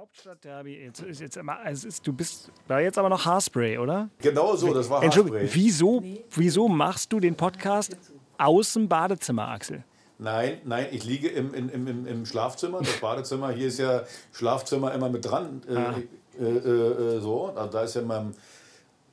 Hauptstadtderby, 0.00 0.78
jetzt 0.82 1.02
ist 1.02 1.20
jetzt 1.20 1.36
immer, 1.36 1.58
es 1.66 1.84
ist, 1.84 2.06
du 2.06 2.14
bist, 2.14 2.50
war 2.68 2.80
jetzt 2.80 2.96
aber 2.96 3.10
noch 3.10 3.26
Haarspray, 3.26 3.76
oder? 3.76 4.08
Genau 4.22 4.56
so, 4.56 4.72
das 4.72 4.88
war 4.88 5.02
Haarspray. 5.02 5.46
wieso, 5.52 6.02
wieso 6.30 6.68
machst 6.68 7.12
du 7.12 7.20
den 7.20 7.34
Podcast 7.34 7.94
aus 8.38 8.72
dem 8.72 8.88
Badezimmer, 8.88 9.48
Axel? 9.48 9.84
Nein, 10.16 10.62
nein, 10.64 10.86
ich 10.90 11.04
liege 11.04 11.28
im, 11.28 11.52
im, 11.52 11.68
im, 11.68 12.06
im 12.06 12.24
Schlafzimmer, 12.24 12.78
das 12.78 12.98
Badezimmer. 12.98 13.50
Hier 13.50 13.66
ist 13.66 13.78
ja 13.78 14.04
Schlafzimmer 14.32 14.94
immer 14.94 15.10
mit 15.10 15.26
dran. 15.26 15.60
Äh, 15.68 15.76
Ah. 15.76 15.94
äh, 16.40 16.44
äh, 16.44 17.16
äh, 17.16 17.20
so, 17.20 17.52
also 17.54 17.70
da 17.70 17.82
ist 17.82 17.94
ja 17.94 18.00
in 18.00 18.06
meinem 18.06 18.32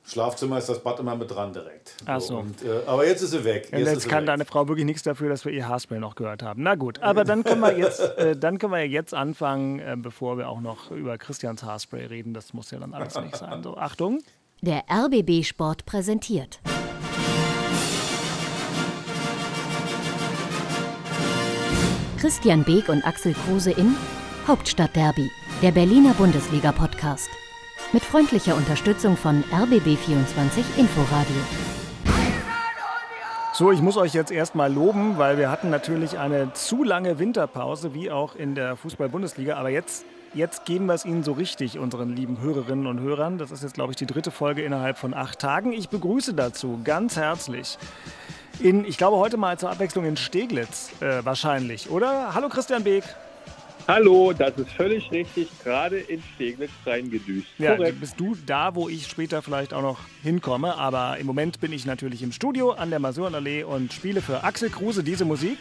Schlafzimmer 0.08 0.58
ist 0.58 0.68
das 0.68 0.82
Bad 0.82 1.00
immer 1.00 1.14
mit 1.16 1.30
dran 1.30 1.52
direkt. 1.52 1.94
Ach 2.06 2.20
so. 2.20 2.38
Und, 2.38 2.62
äh, 2.62 2.80
aber 2.86 3.06
jetzt 3.06 3.22
ist 3.22 3.32
sie 3.32 3.44
weg. 3.44 3.68
Und 3.72 3.80
jetzt 3.80 4.02
sie 4.02 4.08
kann 4.08 4.20
weg. 4.20 4.28
deine 4.28 4.44
Frau 4.46 4.66
wirklich 4.66 4.86
nichts 4.86 5.02
dafür, 5.02 5.28
dass 5.28 5.44
wir 5.44 5.52
ihr 5.52 5.68
Haarspray 5.68 5.98
noch 5.98 6.14
gehört 6.14 6.42
haben. 6.42 6.62
Na 6.62 6.76
gut, 6.76 7.00
aber 7.02 7.24
dann 7.24 7.44
können 7.44 7.60
wir 7.60 7.76
jetzt, 7.76 8.00
äh, 8.18 8.34
dann 8.34 8.58
können 8.58 8.72
wir 8.72 8.86
jetzt 8.86 9.12
anfangen, 9.12 9.80
äh, 9.80 9.96
bevor 9.98 10.38
wir 10.38 10.48
auch 10.48 10.60
noch 10.60 10.90
über 10.90 11.18
Christians 11.18 11.62
Haarspray 11.62 12.06
reden. 12.06 12.32
Das 12.32 12.54
muss 12.54 12.70
ja 12.70 12.78
dann 12.78 12.94
alles 12.94 13.14
nicht 13.20 13.36
sein. 13.36 13.62
So, 13.62 13.76
Achtung. 13.76 14.22
Der 14.62 14.84
RBB 14.90 15.44
Sport 15.44 15.84
präsentiert. 15.84 16.58
Christian 22.18 22.64
Beek 22.64 22.88
und 22.88 23.06
Axel 23.06 23.34
Kruse 23.34 23.70
in 23.70 23.94
Hauptstadtderby, 24.46 25.30
der 25.62 25.70
Berliner 25.70 26.14
Bundesliga-Podcast. 26.14 27.28
Mit 27.90 28.04
freundlicher 28.04 28.54
Unterstützung 28.54 29.16
von 29.16 29.42
RBB24 29.44 30.76
Inforadio. 30.76 31.36
So, 33.54 33.72
ich 33.72 33.80
muss 33.80 33.96
euch 33.96 34.12
jetzt 34.12 34.30
erstmal 34.30 34.70
loben, 34.70 35.16
weil 35.16 35.38
wir 35.38 35.50
hatten 35.50 35.70
natürlich 35.70 36.18
eine 36.18 36.52
zu 36.52 36.84
lange 36.84 37.18
Winterpause, 37.18 37.94
wie 37.94 38.10
auch 38.10 38.36
in 38.36 38.54
der 38.54 38.76
Fußball-Bundesliga. 38.76 39.56
Aber 39.56 39.70
jetzt, 39.70 40.04
jetzt 40.34 40.66
geben 40.66 40.84
wir 40.84 40.92
es 40.92 41.06
Ihnen 41.06 41.24
so 41.24 41.32
richtig, 41.32 41.78
unseren 41.78 42.14
lieben 42.14 42.42
Hörerinnen 42.42 42.86
und 42.86 43.00
Hörern. 43.00 43.38
Das 43.38 43.50
ist 43.52 43.62
jetzt, 43.62 43.74
glaube 43.74 43.92
ich, 43.92 43.96
die 43.96 44.06
dritte 44.06 44.30
Folge 44.30 44.60
innerhalb 44.62 44.98
von 44.98 45.14
acht 45.14 45.38
Tagen. 45.38 45.72
Ich 45.72 45.88
begrüße 45.88 46.34
dazu 46.34 46.80
ganz 46.84 47.16
herzlich 47.16 47.78
in, 48.60 48.84
ich 48.84 48.98
glaube, 48.98 49.16
heute 49.16 49.38
mal 49.38 49.58
zur 49.58 49.70
Abwechslung 49.70 50.04
in 50.04 50.18
Steglitz 50.18 50.90
äh, 51.00 51.24
wahrscheinlich, 51.24 51.88
oder? 51.88 52.34
Hallo 52.34 52.50
Christian 52.50 52.84
Beek. 52.84 53.04
Hallo, 53.88 54.34
das 54.34 54.54
ist 54.58 54.70
völlig 54.72 55.10
richtig, 55.10 55.48
gerade 55.64 55.98
in 55.98 56.22
Steglitz 56.34 56.70
reingedüst. 56.84 57.46
Ja, 57.56 57.74
Korrekt. 57.74 58.00
bist 58.00 58.20
du 58.20 58.36
da, 58.44 58.74
wo 58.74 58.86
ich 58.90 59.06
später 59.06 59.40
vielleicht 59.40 59.72
auch 59.72 59.80
noch 59.80 60.00
hinkomme. 60.22 60.76
Aber 60.76 61.16
im 61.16 61.26
Moment 61.26 61.58
bin 61.60 61.72
ich 61.72 61.86
natürlich 61.86 62.22
im 62.22 62.30
Studio 62.32 62.72
an 62.72 62.90
der 62.90 62.98
Masurenallee 62.98 63.62
und 63.64 63.94
spiele 63.94 64.20
für 64.20 64.44
Axel 64.44 64.68
Kruse 64.68 65.02
diese 65.02 65.24
Musik. 65.24 65.58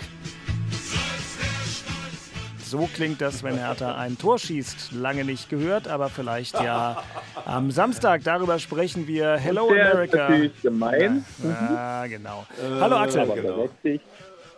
So 2.66 2.90
klingt 2.94 3.22
das, 3.22 3.44
wenn 3.44 3.58
Hertha 3.58 3.96
ein 3.96 4.18
Tor 4.18 4.38
schießt. 4.40 4.92
Lange 4.92 5.24
nicht 5.24 5.50
gehört, 5.50 5.88
aber 5.88 6.10
vielleicht 6.10 6.56
ja 6.62 7.02
am 7.46 7.72
Samstag. 7.72 8.26
Darüber 8.26 8.60
sprechen 8.60 9.08
wir. 9.08 9.38
Hello 9.38 9.70
Der 9.74 9.86
ist 9.86 9.92
America. 9.94 10.18
natürlich 10.18 10.62
gemein, 10.62 11.26
Ja, 11.42 12.06
genau. 12.08 12.46
Hallo 12.82 12.98
Axel. 12.98 13.26
genau. 13.26 13.70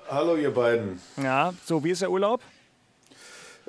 Hallo 0.09 0.35
ihr 0.37 0.51
beiden. 0.51 0.99
Ja, 1.21 1.53
so, 1.63 1.83
wie 1.83 1.91
ist 1.91 2.01
der 2.01 2.09
Urlaub? 2.09 2.41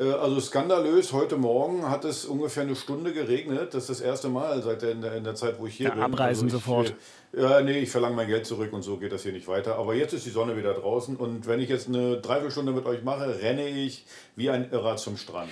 Äh, 0.00 0.04
Also 0.12 0.40
skandalös, 0.40 1.12
heute 1.12 1.36
Morgen 1.36 1.88
hat 1.88 2.04
es 2.06 2.24
ungefähr 2.24 2.62
eine 2.62 2.74
Stunde 2.74 3.12
geregnet. 3.12 3.74
Das 3.74 3.84
ist 3.84 3.90
das 3.90 4.00
erste 4.00 4.28
Mal 4.28 4.62
seit 4.62 4.80
der, 4.82 4.92
in, 4.92 5.02
der, 5.02 5.14
in 5.14 5.24
der 5.24 5.34
Zeit, 5.34 5.58
wo 5.58 5.66
ich 5.66 5.74
hier 5.76 5.88
Ja, 5.88 5.94
bin. 5.94 6.02
abreisen 6.02 6.44
also 6.44 6.56
ich, 6.56 6.62
sofort. 6.64 6.94
Ja, 7.32 7.60
nee, 7.60 7.78
ich 7.80 7.90
verlange 7.90 8.16
mein 8.16 8.26
Geld 8.26 8.44
zurück 8.46 8.72
und 8.72 8.82
so 8.82 8.96
geht 8.96 9.12
das 9.12 9.22
hier 9.22 9.32
nicht 9.32 9.46
weiter. 9.46 9.76
Aber 9.76 9.94
jetzt 9.94 10.12
ist 10.14 10.26
die 10.26 10.30
Sonne 10.30 10.56
wieder 10.56 10.74
draußen 10.74 11.16
und 11.16 11.46
wenn 11.46 11.60
ich 11.60 11.68
jetzt 11.68 11.86
eine 11.88 12.16
Dreiviertelstunde 12.16 12.72
mit 12.72 12.86
euch 12.86 13.04
mache, 13.04 13.40
renne 13.40 13.68
ich 13.68 14.04
wie 14.36 14.50
ein 14.50 14.70
Irrer 14.72 14.96
zum 14.96 15.16
Strand. 15.16 15.50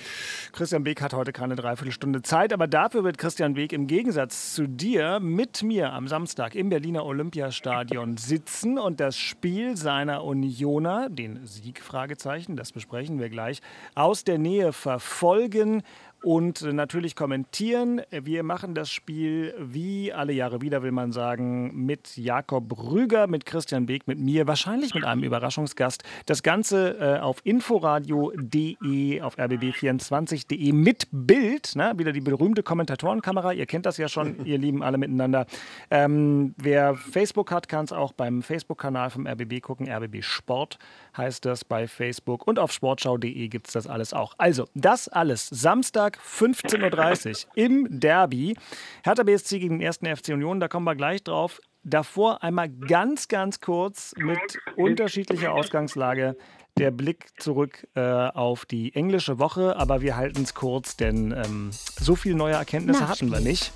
Christian 0.51 0.83
Beek 0.83 1.01
hat 1.01 1.13
heute 1.13 1.31
keine 1.31 1.55
Dreiviertelstunde 1.55 2.21
Zeit, 2.21 2.53
aber 2.53 2.67
dafür 2.67 3.03
wird 3.03 3.17
Christian 3.17 3.53
Beek 3.53 3.71
im 3.71 3.87
Gegensatz 3.87 4.55
zu 4.55 4.67
dir 4.67 5.19
mit 5.19 5.63
mir 5.63 5.93
am 5.93 6.07
Samstag 6.07 6.55
im 6.55 6.69
Berliner 6.69 7.05
Olympiastadion 7.05 8.17
sitzen 8.17 8.79
und 8.79 8.99
das 8.99 9.17
Spiel 9.17 9.77
seiner 9.77 10.23
Unioner, 10.23 11.09
den 11.09 11.45
Sieg, 11.45 11.81
Fragezeichen, 11.81 12.55
das 12.55 12.71
besprechen 12.71 13.19
wir 13.19 13.29
gleich, 13.29 13.61
aus 13.95 14.23
der 14.23 14.39
Nähe 14.39 14.73
verfolgen 14.73 15.83
und 16.23 16.61
natürlich 16.61 17.15
kommentieren. 17.15 18.01
Wir 18.11 18.43
machen 18.43 18.75
das 18.75 18.89
Spiel 18.89 19.53
wie 19.59 20.11
alle 20.11 20.33
Jahre 20.33 20.61
wieder, 20.61 20.83
will 20.83 20.91
man 20.91 21.11
sagen, 21.11 21.85
mit 21.85 22.17
Jakob 22.17 22.91
Rüger, 22.91 23.27
mit 23.27 23.45
Christian 23.45 23.85
Beek, 23.85 24.07
mit 24.07 24.19
mir, 24.19 24.47
wahrscheinlich 24.47 24.93
mit 24.93 25.05
einem 25.05 25.23
Überraschungsgast. 25.23 26.03
Das 26.25 26.43
Ganze 26.43 26.97
äh, 26.99 27.19
auf 27.19 27.39
inforadio.de, 27.43 29.21
auf 29.21 29.37
rbb24.de 29.37 30.71
mit 30.73 31.07
Bild, 31.11 31.75
ne? 31.75 31.93
wieder 31.97 32.11
die 32.11 32.21
berühmte 32.21 32.63
Kommentatorenkamera. 32.63 33.53
Ihr 33.53 33.65
kennt 33.65 33.85
das 33.85 33.97
ja 33.97 34.09
schon, 34.09 34.37
ihr 34.45 34.57
Lieben 34.57 34.83
alle 34.83 34.97
miteinander. 34.97 35.45
Ähm, 35.89 36.53
wer 36.57 36.95
Facebook 36.95 37.51
hat, 37.51 37.69
kann 37.69 37.85
es 37.85 37.91
auch 37.91 38.11
beim 38.13 38.41
Facebook-Kanal 38.41 39.09
vom 39.09 39.25
RBB 39.25 39.61
gucken. 39.61 39.89
RBB 39.89 40.21
Sport 40.21 40.77
heißt 41.17 41.45
das 41.45 41.65
bei 41.65 41.87
Facebook. 41.87 42.47
Und 42.47 42.59
auf 42.59 42.71
sportschau.de 42.71 43.47
gibt 43.47 43.67
es 43.67 43.73
das 43.73 43.87
alles 43.87 44.13
auch. 44.13 44.33
Also, 44.37 44.67
das 44.75 45.07
alles 45.07 45.47
Samstag 45.47 46.17
15.30 46.19 47.45
Uhr 47.45 47.51
im 47.55 47.99
Derby. 47.99 48.55
Hertha 49.03 49.23
BSC 49.23 49.59
gegen 49.59 49.79
den 49.79 49.87
1. 49.87 49.99
FC 50.19 50.29
Union, 50.29 50.59
da 50.59 50.67
kommen 50.67 50.85
wir 50.85 50.95
gleich 50.95 51.23
drauf. 51.23 51.59
Davor 51.83 52.43
einmal 52.43 52.69
ganz, 52.69 53.29
ganz 53.29 53.61
kurz 53.61 54.13
mit 54.17 54.59
unterschiedlicher 54.75 55.53
Ausgangslage 55.53 56.35
der 56.77 56.91
Blick 56.91 57.27
zurück 57.37 57.87
äh, 57.95 58.01
auf 58.01 58.65
die 58.65 58.95
englische 58.95 59.39
Woche. 59.39 59.75
Aber 59.77 60.01
wir 60.01 60.15
halten 60.15 60.43
es 60.43 60.53
kurz, 60.53 60.97
denn 60.97 61.31
ähm, 61.31 61.71
so 61.71 62.15
viele 62.15 62.35
neue 62.35 62.53
Erkenntnisse 62.53 63.07
hatten 63.07 63.31
wir 63.31 63.39
nicht. 63.39 63.71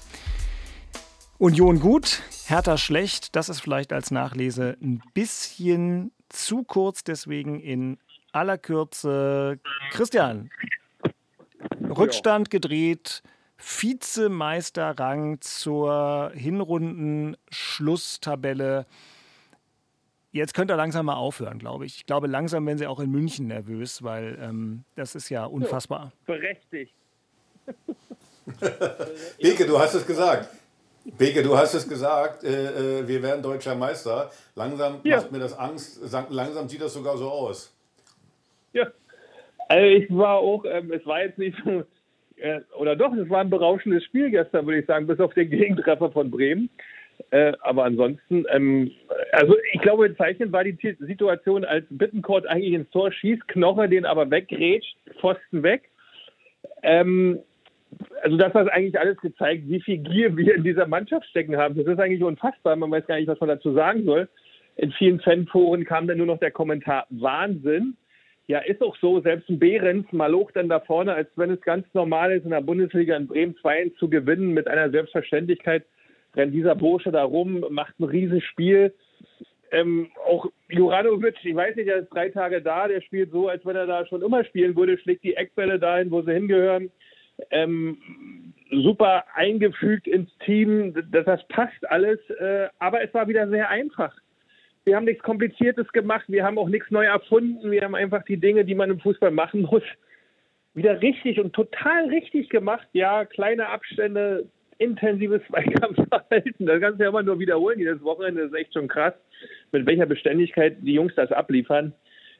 Union 1.37 1.79
gut, 1.79 2.21
Hertha 2.45 2.77
schlecht. 2.77 3.35
Das 3.35 3.49
ist 3.49 3.59
vielleicht 3.59 3.91
als 3.91 4.11
Nachlese 4.11 4.77
ein 4.81 5.01
bisschen 5.13 6.11
zu 6.33 6.63
kurz, 6.63 7.03
deswegen 7.03 7.59
in 7.59 7.97
aller 8.31 8.57
Kürze. 8.57 9.59
Christian, 9.91 10.49
Rückstand 11.81 12.49
gedreht, 12.49 13.21
Vizemeisterrang 13.57 15.41
zur 15.41 16.31
Hinrunden-Schlusstabelle. 16.33 18.85
Jetzt 20.31 20.55
könnt 20.55 20.71
ihr 20.71 20.75
langsam 20.75 21.05
mal 21.05 21.15
aufhören, 21.15 21.59
glaube 21.59 21.85
ich. 21.85 21.97
Ich 21.97 22.07
glaube, 22.07 22.27
langsam 22.27 22.65
werden 22.65 22.79
sie 22.79 22.87
auch 22.87 22.99
in 22.99 23.11
München 23.11 23.47
nervös, 23.47 24.01
weil 24.01 24.37
ähm, 24.41 24.83
das 24.95 25.13
ist 25.15 25.29
ja 25.29 25.45
unfassbar. 25.45 26.11
Berechtigt. 26.25 26.93
Beke, 29.39 29.65
du 29.65 29.79
hast 29.79 29.93
es 29.93 30.05
gesagt. 30.05 30.49
Beke, 31.05 31.43
du 31.43 31.57
hast 31.57 31.73
es 31.73 31.87
gesagt, 31.87 32.43
äh, 32.43 33.01
äh, 33.01 33.07
wir 33.07 33.21
werden 33.21 33.43
deutscher 33.43 33.75
Meister. 33.75 34.31
Langsam 34.55 35.01
Ja. 35.03 35.17
macht 35.17 35.31
mir 35.31 35.39
das 35.39 35.57
Angst. 35.57 36.01
Langsam 36.29 36.69
sieht 36.69 36.81
das 36.81 36.93
sogar 36.93 37.17
so 37.17 37.29
aus. 37.29 37.75
Ja. 38.73 38.87
Also 39.67 39.85
ich 39.85 40.07
war 40.09 40.37
auch, 40.37 40.63
ähm, 40.65 40.91
es 40.91 41.05
war 41.05 41.21
jetzt 41.21 41.37
nicht 41.37 41.57
so, 41.63 41.83
äh, 42.37 42.61
oder 42.77 42.95
doch, 42.95 43.13
es 43.13 43.29
war 43.29 43.41
ein 43.41 43.49
berauschendes 43.49 44.03
Spiel 44.05 44.29
gestern, 44.29 44.65
würde 44.65 44.79
ich 44.79 44.85
sagen, 44.85 45.07
bis 45.07 45.19
auf 45.19 45.33
den 45.33 45.49
Gegentreffer 45.49 46.11
von 46.11 46.31
Bremen. 46.31 46.69
Äh, 47.31 47.53
aber 47.61 47.83
ansonsten, 47.83 48.45
ähm, 48.49 48.91
also 49.33 49.55
ich 49.73 49.81
glaube, 49.81 50.09
bezeichnend 50.09 50.51
war 50.51 50.63
die 50.63 50.75
Ti- 50.75 50.97
Situation, 50.99 51.63
als 51.63 51.85
Bittencourt 51.89 52.47
eigentlich 52.47 52.73
ins 52.73 52.89
Tor 52.89 53.11
schießt, 53.11 53.47
Knoche 53.49 53.87
den 53.87 54.05
aber 54.05 54.29
weggrätscht, 54.31 54.97
Pfosten 55.19 55.63
weg. 55.63 55.89
Ähm, 56.81 57.39
also 58.23 58.37
das 58.37 58.53
hat 58.53 58.71
eigentlich 58.71 58.97
alles 58.97 59.17
gezeigt, 59.17 59.63
wie 59.67 59.81
viel 59.81 59.97
Gier 59.97 60.35
wir 60.37 60.55
in 60.55 60.63
dieser 60.63 60.87
Mannschaft 60.87 61.27
stecken 61.27 61.57
haben. 61.57 61.75
Das 61.75 61.85
ist 61.85 61.99
eigentlich 61.99 62.23
unfassbar. 62.23 62.77
Man 62.77 62.89
weiß 62.89 63.05
gar 63.05 63.17
nicht, 63.17 63.27
was 63.27 63.39
man 63.41 63.49
dazu 63.49 63.73
sagen 63.73 64.05
soll. 64.05 64.29
In 64.77 64.93
vielen 64.93 65.19
Fanforen 65.19 65.83
kam 65.83 66.07
dann 66.07 66.17
nur 66.17 66.27
noch 66.27 66.39
der 66.39 66.51
Kommentar 66.51 67.05
Wahnsinn. 67.09 67.97
Ja, 68.47 68.59
ist 68.59 68.81
auch 68.81 68.95
so. 69.01 69.19
Selbst 69.19 69.49
ein 69.49 69.59
Behrens 69.59 70.05
malocht 70.13 70.55
dann 70.55 70.69
da 70.69 70.79
vorne, 70.79 71.13
als 71.13 71.29
wenn 71.35 71.51
es 71.51 71.59
ganz 71.61 71.85
normal 71.93 72.31
ist, 72.31 72.45
in 72.45 72.51
der 72.51 72.61
Bundesliga 72.61 73.17
in 73.17 73.27
Bremen 73.27 73.57
2 73.57 73.91
zu 73.99 74.09
gewinnen 74.09 74.53
mit 74.53 74.69
einer 74.69 74.89
Selbstverständlichkeit. 74.89 75.83
Rennt 76.33 76.53
dieser 76.53 76.75
Bursche 76.75 77.11
da 77.11 77.23
rum, 77.23 77.65
macht 77.71 77.99
ein 77.99 78.05
Riesenspiel. 78.05 78.93
Ähm, 79.71 80.11
auch 80.25 80.45
Juranovic, 80.69 81.35
ich 81.43 81.55
weiß 81.55 81.75
nicht, 81.75 81.89
der 81.89 81.97
ist 81.97 82.09
drei 82.09 82.29
Tage 82.29 82.61
da, 82.61 82.87
der 82.87 83.01
spielt 83.01 83.31
so, 83.31 83.49
als 83.49 83.65
wenn 83.65 83.75
er 83.75 83.87
da 83.87 84.05
schon 84.05 84.21
immer 84.21 84.45
spielen 84.45 84.77
würde, 84.77 84.97
schlägt 84.97 85.23
die 85.23 85.35
Eckbälle 85.35 85.77
dahin, 85.77 86.09
wo 86.09 86.21
sie 86.21 86.31
hingehören. 86.31 86.89
Ähm, 87.51 87.97
super 88.81 89.25
eingefügt 89.35 90.07
ins 90.07 90.29
Team, 90.39 90.93
das, 91.11 91.25
das 91.25 91.47
passt 91.47 91.89
alles, 91.89 92.19
äh, 92.39 92.67
aber 92.79 93.03
es 93.03 93.13
war 93.13 93.27
wieder 93.27 93.47
sehr 93.49 93.69
einfach. 93.69 94.15
Wir 94.85 94.95
haben 94.95 95.05
nichts 95.05 95.23
Kompliziertes 95.23 95.87
gemacht, 95.93 96.25
wir 96.27 96.43
haben 96.43 96.57
auch 96.57 96.69
nichts 96.69 96.91
neu 96.91 97.05
erfunden, 97.05 97.71
wir 97.71 97.81
haben 97.81 97.95
einfach 97.95 98.23
die 98.23 98.37
Dinge, 98.37 98.65
die 98.65 98.75
man 98.75 98.89
im 98.89 98.99
Fußball 98.99 99.31
machen 99.31 99.61
muss, 99.71 99.83
wieder 100.73 101.01
richtig 101.01 101.39
und 101.39 101.53
total 101.53 102.07
richtig 102.09 102.49
gemacht. 102.49 102.87
Ja, 102.93 103.25
kleine 103.25 103.69
Abstände, 103.69 104.49
intensives 104.79 105.41
Zweikampfverhalten, 105.47 106.65
das 106.65 106.81
kannst 106.81 106.99
du 106.99 107.03
ja 107.03 107.09
immer 107.09 107.23
nur 107.23 107.39
wiederholen 107.39 107.79
jedes 107.79 108.03
Wochenende, 108.03 108.43
das 108.43 108.51
ist 108.51 108.57
echt 108.57 108.73
schon 108.73 108.87
krass, 108.87 109.13
mit 109.71 109.85
welcher 109.85 110.05
Beständigkeit 110.05 110.77
die 110.81 110.93
Jungs 110.93 111.13
das 111.15 111.31
abliefern. 111.31 111.93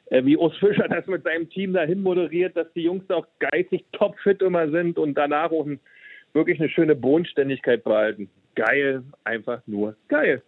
Äh, 0.06 0.24
wie 0.24 0.36
Urs 0.36 0.56
Fischer 0.58 0.88
das 0.88 1.06
mit 1.06 1.24
seinem 1.24 1.48
Team 1.50 1.72
dahin 1.72 2.02
moderiert, 2.02 2.56
dass 2.56 2.72
die 2.74 2.82
Jungs 2.82 3.08
auch 3.10 3.26
geistig 3.38 3.84
topfit 3.92 4.42
immer 4.42 4.70
sind 4.70 4.98
und 4.98 5.14
danach 5.14 5.50
auch 5.50 5.66
ein, 5.66 5.80
wirklich 6.32 6.60
eine 6.60 6.68
schöne 6.68 6.94
Bodenständigkeit 6.94 7.84
behalten. 7.84 8.28
Geil, 8.54 9.02
einfach 9.24 9.62
nur 9.66 9.96
geil. 10.08 10.42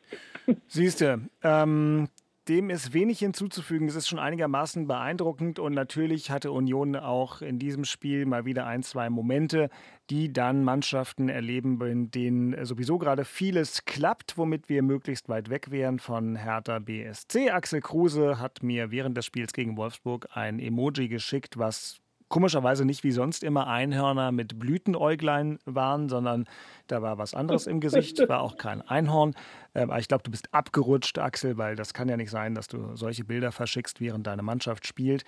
Siehst 0.69 1.01
du, 1.01 1.21
ähm, 1.43 2.09
dem 2.49 2.71
ist 2.71 2.93
wenig 2.95 3.19
hinzuzufügen. 3.19 3.89
Es 3.89 3.97
ist 3.97 4.09
schon 4.09 4.19
einigermaßen 4.19 4.87
beeindruckend 4.87 5.59
und 5.59 5.75
natürlich 5.75 6.31
hatte 6.31 6.53
Union 6.53 6.95
auch 6.95 7.43
in 7.43 7.59
diesem 7.59 7.85
Spiel 7.85 8.27
mal 8.27 8.45
wieder 8.45 8.67
ein, 8.67 8.83
zwei 8.83 9.11
Momente, 9.11 9.69
die 10.11 10.33
dann 10.33 10.63
Mannschaften 10.65 11.29
erleben, 11.29 11.81
in 11.83 12.11
denen 12.11 12.65
sowieso 12.65 12.99
gerade 12.99 13.25
vieles 13.25 13.85
klappt, 13.85 14.39
womit 14.39 14.69
wir 14.69 14.83
möglichst 14.83 15.29
weit 15.29 15.51
weg 15.51 15.71
wären 15.71 15.99
von 15.99 16.37
Hertha 16.37 16.79
BSC. 16.79 17.51
Axel 17.51 17.81
Kruse 17.81 18.39
hat 18.39 18.63
mir 18.63 18.91
während 18.91 19.17
des 19.17 19.27
Spiels 19.27 19.53
gegen 19.53 19.77
Wolfsburg 19.77 20.29
ein 20.33 20.59
Emoji 20.59 21.09
geschickt, 21.09 21.59
was 21.59 22.01
komischerweise 22.29 22.85
nicht 22.85 23.05
wie 23.05 23.13
sonst 23.13 23.45
immer 23.45 23.67
Einhörner 23.69 24.33
mit 24.33 24.59
Blütenäuglein 24.59 25.59
waren, 25.65 26.09
sondern 26.09 26.47
da 26.87 27.03
war 27.03 27.19
was 27.19 27.35
anderes 27.35 27.67
im 27.67 27.81
Gesicht, 27.81 28.29
war 28.29 28.41
auch 28.41 28.57
kein 28.57 28.83
Einhorn. 28.83 29.35
Ähm, 29.75 29.91
aber 29.91 30.01
ich 30.01 30.09
glaube, 30.09 30.25
du 30.25 30.31
bist 30.31 30.53
abgerutscht, 30.53 31.19
Axel, 31.19 31.57
weil 31.57 31.77
das 31.77 31.95
kann 31.95 32.09
ja 32.09 32.17
nicht 32.17 32.31
sein, 32.31 32.55
dass 32.55 32.69
du 32.69 32.97
solche 32.97 33.25
Bilder 33.25 33.53
verschickst, 33.53 34.01
während 34.01 34.27
deine 34.27 34.43
Mannschaft 34.43 34.87
spielt. 34.87 35.25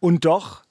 Und 0.00 0.24
doch 0.24 0.64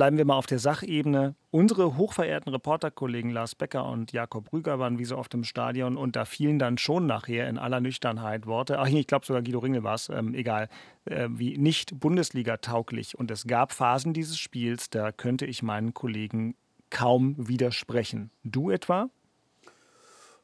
Bleiben 0.00 0.16
wir 0.16 0.24
mal 0.24 0.36
auf 0.38 0.46
der 0.46 0.58
Sachebene. 0.58 1.34
Unsere 1.50 1.98
hochverehrten 1.98 2.50
Reporterkollegen 2.50 3.30
Lars 3.30 3.54
Becker 3.54 3.84
und 3.84 4.12
Jakob 4.12 4.50
Rüger 4.50 4.78
waren 4.78 4.98
wie 4.98 5.04
so 5.04 5.18
oft 5.18 5.34
im 5.34 5.44
Stadion 5.44 5.98
und 5.98 6.16
da 6.16 6.24
fielen 6.24 6.58
dann 6.58 6.78
schon 6.78 7.04
nachher 7.04 7.46
in 7.50 7.58
aller 7.58 7.82
Nüchternheit 7.82 8.46
Worte, 8.46 8.78
ach 8.78 8.88
ich 8.88 9.06
glaube 9.06 9.26
sogar 9.26 9.42
Guido 9.42 9.58
Ringel 9.58 9.82
war 9.82 9.96
es, 9.96 10.08
ähm, 10.08 10.32
egal, 10.32 10.70
äh, 11.04 11.28
wie 11.32 11.58
nicht 11.58 12.00
Bundesliga 12.00 12.56
tauglich. 12.56 13.18
Und 13.18 13.30
es 13.30 13.46
gab 13.46 13.72
Phasen 13.72 14.14
dieses 14.14 14.38
Spiels, 14.38 14.88
da 14.88 15.12
könnte 15.12 15.44
ich 15.44 15.62
meinen 15.62 15.92
Kollegen 15.92 16.54
kaum 16.88 17.34
widersprechen. 17.36 18.30
Du 18.42 18.70
etwa? 18.70 19.10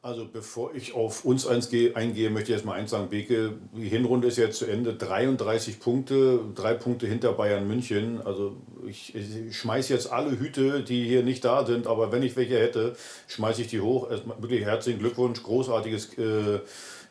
Also 0.07 0.25
bevor 0.33 0.73
ich 0.73 0.95
auf 0.95 1.25
uns 1.25 1.49
eingehe, 1.49 2.31
möchte 2.31 2.51
ich 2.51 2.55
erstmal 2.55 2.79
eins 2.79 2.93
sagen, 2.93 3.09
Beke, 3.09 3.55
die 3.73 3.89
Hinrunde 3.89 4.29
ist 4.29 4.37
jetzt 4.37 4.57
zu 4.57 4.67
Ende, 4.67 4.95
33 4.95 5.81
Punkte, 5.81 6.39
drei 6.55 6.75
Punkte 6.75 7.09
hinter 7.09 7.33
Bayern 7.33 7.67
München. 7.67 8.21
Also 8.25 8.55
ich, 8.87 9.17
ich 9.17 9.57
schmeiße 9.57 9.93
jetzt 9.93 10.13
alle 10.13 10.39
Hüte, 10.39 10.85
die 10.85 11.03
hier 11.09 11.25
nicht 11.25 11.45
da 11.45 11.67
sind, 11.67 11.89
aber 11.89 12.13
wenn 12.13 12.23
ich 12.23 12.37
welche 12.37 12.57
hätte, 12.57 12.95
schmeiße 13.27 13.63
ich 13.63 13.67
die 13.67 13.81
hoch. 13.81 14.09
Erstmal 14.09 14.41
wirklich 14.41 14.63
herzlichen 14.63 15.01
Glückwunsch, 15.01 15.43
großartiges 15.43 16.17
äh, 16.19 16.61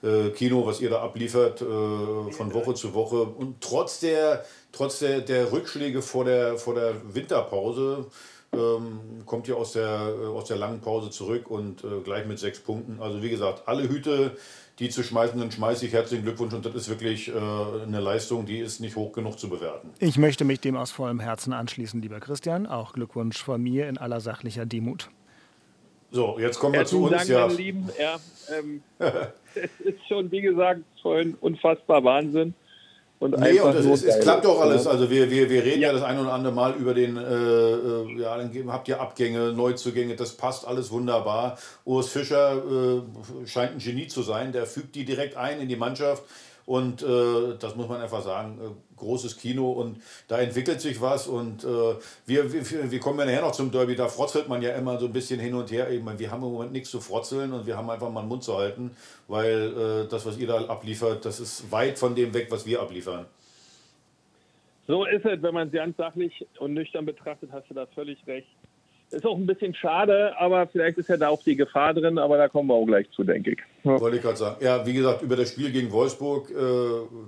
äh, 0.02 0.30
Kino, 0.30 0.66
was 0.66 0.80
ihr 0.80 0.90
da 0.90 1.02
abliefert, 1.02 1.62
äh, 1.62 1.66
von 1.66 2.54
Woche 2.54 2.76
zu 2.76 2.94
Woche. 2.94 3.24
Und 3.24 3.60
trotz 3.60 4.00
der, 4.00 4.46
trotz 4.72 5.00
der, 5.00 5.20
der 5.20 5.52
Rückschläge 5.52 6.02
vor 6.02 6.24
der, 6.24 6.58
vor 6.58 6.76
der 6.76 6.94
Winterpause, 7.14 8.06
ähm, 8.56 9.00
kommt 9.26 9.46
hier 9.46 9.58
aus 9.58 9.74
der, 9.74 10.14
äh, 10.22 10.26
aus 10.28 10.46
der 10.46 10.58
langen 10.58 10.82
Pause 10.82 11.10
zurück 11.10 11.50
und 11.50 11.84
äh, 11.84 12.02
gleich 12.04 12.26
mit 12.26 12.40
sechs 12.40 12.60
Punkten. 12.60 13.02
Also 13.02 13.22
wie 13.22 13.30
gesagt, 13.30 13.68
alle 13.68 13.88
Hüte, 13.88 14.38
die 14.80 14.90
zu 14.90 15.04
schmeißen 15.04 15.40
sind, 15.40 15.54
schmeiße 15.54 15.86
ich. 15.86 15.94
Herzlichen 15.94 16.24
Glückwunsch 16.24 16.54
und 16.54 16.66
das 16.66 16.76
ist 16.76 16.90
wirklich 16.90 17.30
äh, 17.30 17.34
eine 17.34 18.00
Leistung, 18.00 18.46
die 18.46 18.60
ist 18.60 18.80
nicht 18.80 18.96
hoch 18.96 19.14
genug 19.14 19.40
zu 19.40 19.50
bewerten. 19.50 19.92
Ich 20.00 20.18
möchte 20.18 20.46
mich 20.46 20.60
dem 20.60 20.76
aus 20.76 20.92
vollem 20.92 21.20
Herzen 21.20 21.54
anschließen, 21.54 22.02
lieber 22.02 22.20
Christian. 22.20 22.68
Auch 22.68 22.94
Glückwunsch 22.94 23.42
von 23.42 23.62
mir 23.62 23.88
in 23.88 23.98
aller 23.98 24.20
sachlicher 24.20 24.66
Demut. 24.66 25.10
So, 26.12 26.38
jetzt 26.40 26.60
kommen 26.60 26.76
wir 26.76 26.86
zu 26.86 27.04
uns. 27.04 27.12
Dank, 27.12 27.28
ja. 27.28 27.48
meine 27.48 27.54
Lieben. 27.58 27.90
Ja, 28.00 28.18
ähm, 28.58 28.82
es 29.56 29.70
ist 29.80 30.08
schon, 30.08 30.32
wie 30.32 30.42
gesagt, 30.42 30.82
schon 31.02 31.34
unfassbar 31.42 32.04
Wahnsinn. 32.04 32.54
Und 33.18 33.40
nee, 33.40 33.60
und 33.60 33.74
es, 33.76 33.86
es, 33.86 34.04
es 34.04 34.20
klappt 34.20 34.44
doch 34.44 34.60
alles. 34.60 34.86
Also 34.88 35.10
wir, 35.10 35.32
wir, 35.32 35.50
wir 35.50 35.64
reden 35.64 35.82
ja. 35.82 35.88
ja 35.88 35.94
das 35.94 36.04
ein 36.04 36.20
oder 36.20 36.34
andere 36.34 36.54
Mal 36.54 36.74
über 36.74 36.94
den, 36.94 37.16
äh, 37.16 37.22
äh, 37.22 38.22
ja, 38.22 38.38
dann 38.38 38.52
habt 38.68 38.88
ihr 38.90 39.00
Abgänge, 39.00 39.54
Neuzugänge, 39.54 40.16
das 40.16 40.34
passt 40.34 40.68
alles 40.68 40.92
wunderbar. 40.92 41.58
Urs 41.86 42.10
Fischer 42.10 42.58
äh, 42.58 43.48
scheint 43.48 43.74
ein 43.74 43.80
Genie 43.80 44.08
zu 44.08 44.22
sein, 44.22 44.52
der 44.52 44.66
fügt 44.66 44.96
die 44.96 45.06
direkt 45.06 45.38
ein 45.38 45.62
in 45.62 45.70
die 45.70 45.78
Mannschaft. 45.78 46.24
Und 46.66 47.04
äh, 47.04 47.58
das 47.60 47.76
muss 47.76 47.88
man 47.88 48.02
einfach 48.02 48.24
sagen, 48.24 48.60
äh, 48.60 48.96
großes 48.98 49.38
Kino 49.38 49.72
und 49.72 50.02
da 50.28 50.40
entwickelt 50.40 50.82
sich 50.82 51.00
was. 51.00 51.28
Und 51.28 51.64
äh, 51.64 51.68
wir, 52.26 52.52
wir, 52.52 52.92
wir 52.92 53.00
kommen 53.00 53.20
ja 53.20 53.26
nachher 53.26 53.42
noch 53.42 53.52
zum 53.52 53.72
Derby, 53.72 53.96
da 53.96 54.08
frotzelt 54.08 54.50
man 54.50 54.62
ja 54.62 54.72
immer 54.72 54.98
so 55.00 55.06
ein 55.06 55.14
bisschen 55.14 55.40
hin 55.40 55.54
und 55.54 55.72
her. 55.72 55.90
Eben, 55.92 56.08
wir 56.18 56.32
haben 56.32 56.44
im 56.44 56.52
Moment 56.52 56.72
nichts 56.72 56.90
zu 56.90 57.00
frotzeln 57.00 57.54
und 57.54 57.68
wir 57.68 57.78
haben 57.78 57.90
einfach 57.90 58.10
mal 58.10 58.22
den 58.22 58.30
Mund 58.30 58.44
zu 58.44 58.58
halten, 58.58 58.92
weil 59.28 60.06
äh, 60.06 60.10
das, 60.10 60.26
was 60.26 60.38
ihr 60.40 60.48
da 60.48 60.66
abliefert, 60.66 61.24
das 61.24 61.40
ist 61.40 61.72
weit 61.72 62.00
von 62.00 62.16
dem 62.16 62.34
weg, 62.34 62.48
was 62.50 62.66
wir 62.66 62.82
abliefern. 62.82 63.26
So 64.88 65.06
ist 65.06 65.26
es, 65.26 65.42
wenn 65.42 65.54
man 65.54 65.68
es 65.68 65.74
ganz 65.74 65.98
sachlich 65.98 66.46
und 66.60 66.74
nüchtern 66.74 67.06
betrachtet, 67.06 67.50
hast 67.52 67.70
du 67.70 67.74
da 67.74 67.86
völlig 67.88 68.26
recht. 68.28 68.48
Ist 69.12 69.26
auch 69.26 69.38
ein 69.38 69.46
bisschen 69.46 69.74
schade, 69.74 70.34
aber 70.40 70.68
vielleicht 70.68 70.98
ist 70.98 71.10
ja 71.10 71.18
da 71.18 71.30
auch 71.30 71.44
die 71.44 71.56
Gefahr 71.56 71.94
drin, 71.94 72.18
aber 72.18 72.38
da 72.38 72.48
kommen 72.48 72.70
wir 72.70 72.76
auch 72.76 72.86
gleich 72.86 73.10
zu, 73.12 73.24
denke 73.24 73.52
ich. 73.52 73.60
Ja. 73.86 74.02
Wollte 74.02 74.18
ich 74.18 74.24
gerade 74.24 74.36
sagen. 74.36 74.56
Ja, 74.66 74.84
wie 74.84 74.94
gesagt, 74.94 75.22
über 75.22 75.36
das 75.36 75.50
Spiel 75.50 75.72
gegen 75.72 75.92
Wolfsburg, 75.92 76.50
äh, 76.50 76.56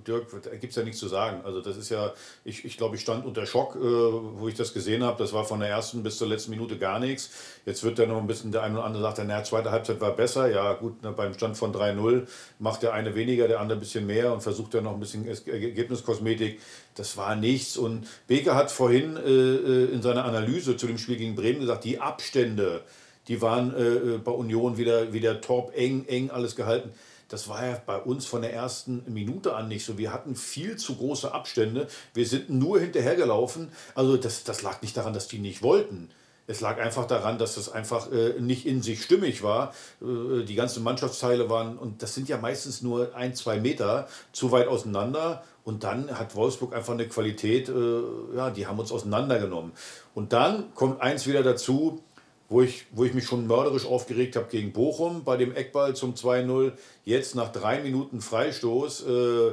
Dirk, 0.08 0.26
gibt 0.60 0.72
es 0.72 0.76
ja 0.76 0.84
nichts 0.84 1.00
zu 1.00 1.08
sagen. 1.08 1.42
Also 1.46 1.62
das 1.62 1.78
ist 1.78 1.90
ja, 1.90 2.14
ich, 2.44 2.66
ich 2.66 2.78
glaube, 2.78 2.96
ich 2.96 3.02
stand 3.04 3.28
unter 3.28 3.46
Schock, 3.46 3.76
äh, 3.76 3.80
wo 3.80 4.48
ich 4.48 4.56
das 4.56 4.74
gesehen 4.74 5.04
habe. 5.04 5.20
Das 5.20 5.34
war 5.34 5.46
von 5.46 5.60
der 5.60 5.70
ersten 5.70 6.02
bis 6.02 6.18
zur 6.18 6.28
letzten 6.28 6.50
Minute 6.50 6.80
gar 6.80 7.00
nichts. 7.00 7.30
Jetzt 7.68 7.84
wird 7.84 8.00
dann 8.00 8.10
noch 8.10 8.18
ein 8.18 8.26
bisschen, 8.26 8.52
der 8.52 8.64
eine 8.64 8.74
oder 8.74 8.86
andere 8.86 9.04
sagt, 9.04 9.20
naja, 9.20 9.44
zweite 9.44 9.70
Halbzeit 9.70 10.02
war 10.02 10.16
besser. 10.16 10.50
Ja 10.50 10.74
gut, 10.74 11.04
ne, 11.04 11.12
beim 11.12 11.36
Stand 11.36 11.58
von 11.58 11.72
3-0 11.72 12.26
macht 12.58 12.82
der 12.82 12.94
eine 12.94 13.14
weniger, 13.14 13.48
der 13.48 13.60
andere 13.60 13.78
ein 13.78 13.82
bisschen 13.82 14.08
mehr 14.08 14.34
und 14.34 14.42
versucht 14.42 14.74
dann 14.74 14.86
noch 14.86 14.94
ein 14.94 15.00
bisschen 15.00 15.28
Ergebniskosmetik. 15.28 16.60
Das 16.96 17.18
war 17.18 17.36
nichts. 17.36 17.78
Und 17.78 18.08
Beker 18.26 18.56
hat 18.56 18.72
vorhin 18.72 19.16
äh, 19.16 19.30
äh, 19.30 19.94
in 19.94 20.02
seiner 20.02 20.26
Analyse 20.26 20.76
zu 20.76 20.88
dem 20.88 20.98
Spiel 20.98 21.18
gegen 21.18 21.36
Bremen 21.36 21.60
gesagt, 21.60 21.84
die 21.84 22.00
Abstände, 22.00 22.82
die 23.28 23.42
waren 23.42 23.76
äh, 23.76 23.84
äh, 23.84 24.18
bei 24.18 24.32
Union 24.32 24.78
wieder, 24.78 25.14
wieder 25.14 25.42
top, 25.42 25.72
eng, 25.76 26.06
eng 26.08 26.30
alles 26.30 26.56
gehalten. 26.56 26.92
Das 27.30 27.50
war 27.50 27.66
ja 27.66 27.82
bei 27.86 27.98
uns 27.98 28.26
von 28.26 28.42
der 28.42 28.54
ersten 28.54 29.04
Minute 29.08 29.56
an 29.56 29.68
nicht 29.68 29.84
so. 29.84 29.98
Wir 29.98 30.14
hatten 30.14 30.36
viel 30.36 30.78
zu 30.78 30.96
große 30.96 31.34
Abstände. 31.34 31.88
Wir 32.14 32.26
sind 32.26 32.50
nur 32.50 32.80
hinterhergelaufen. 32.80 33.70
Also 33.96 34.16
das, 34.16 34.44
das 34.46 34.62
lag 34.62 34.82
nicht 34.82 34.96
daran, 34.96 35.14
dass 35.14 35.28
die 35.28 35.40
nicht 35.40 35.62
wollten. 35.62 36.10
Es 36.50 36.62
lag 36.62 36.80
einfach 36.80 37.06
daran, 37.06 37.38
dass 37.38 37.56
das 37.56 37.70
einfach 37.70 38.10
äh, 38.10 38.40
nicht 38.40 38.66
in 38.66 38.82
sich 38.82 39.04
stimmig 39.04 39.44
war. 39.44 39.74
Äh, 40.02 40.46
die 40.46 40.56
ganzen 40.56 40.82
Mannschaftsteile 40.82 41.50
waren, 41.50 41.78
und 41.78 42.02
das 42.02 42.16
sind 42.16 42.30
ja 42.30 42.38
meistens 42.38 42.82
nur 42.82 43.14
ein, 43.14 43.36
zwei 43.36 43.60
Meter, 43.60 44.08
zu 44.32 44.54
weit 44.54 44.70
auseinander. 44.70 45.44
Und 45.66 45.84
dann 45.84 46.18
hat 46.18 46.38
Wolfsburg 46.38 46.74
einfach 46.74 46.94
eine 46.94 47.10
Qualität, 47.10 47.68
äh, 47.68 48.02
ja, 48.38 48.50
die 48.50 48.66
haben 48.66 48.80
uns 48.80 48.94
auseinandergenommen. 48.94 49.74
Und 50.14 50.32
dann 50.32 50.74
kommt 50.74 51.02
eins 51.02 51.28
wieder 51.28 51.44
dazu, 51.44 52.02
wo 52.50 52.62
ich, 52.62 52.86
wo 52.92 53.04
ich 53.04 53.14
mich 53.14 53.26
schon 53.26 53.48
mörderisch 53.48 53.86
aufgeregt 53.86 54.36
habe 54.36 54.48
gegen 54.50 54.72
Bochum 54.72 55.24
bei 55.24 55.38
dem 55.38 55.54
Eckball 55.54 55.96
zum 55.96 56.14
2-0. 56.14 56.74
Jetzt 57.04 57.36
nach 57.36 57.52
drei 57.52 57.82
Minuten 57.82 58.22
Freistoß. 58.22 59.06
Äh, 59.08 59.52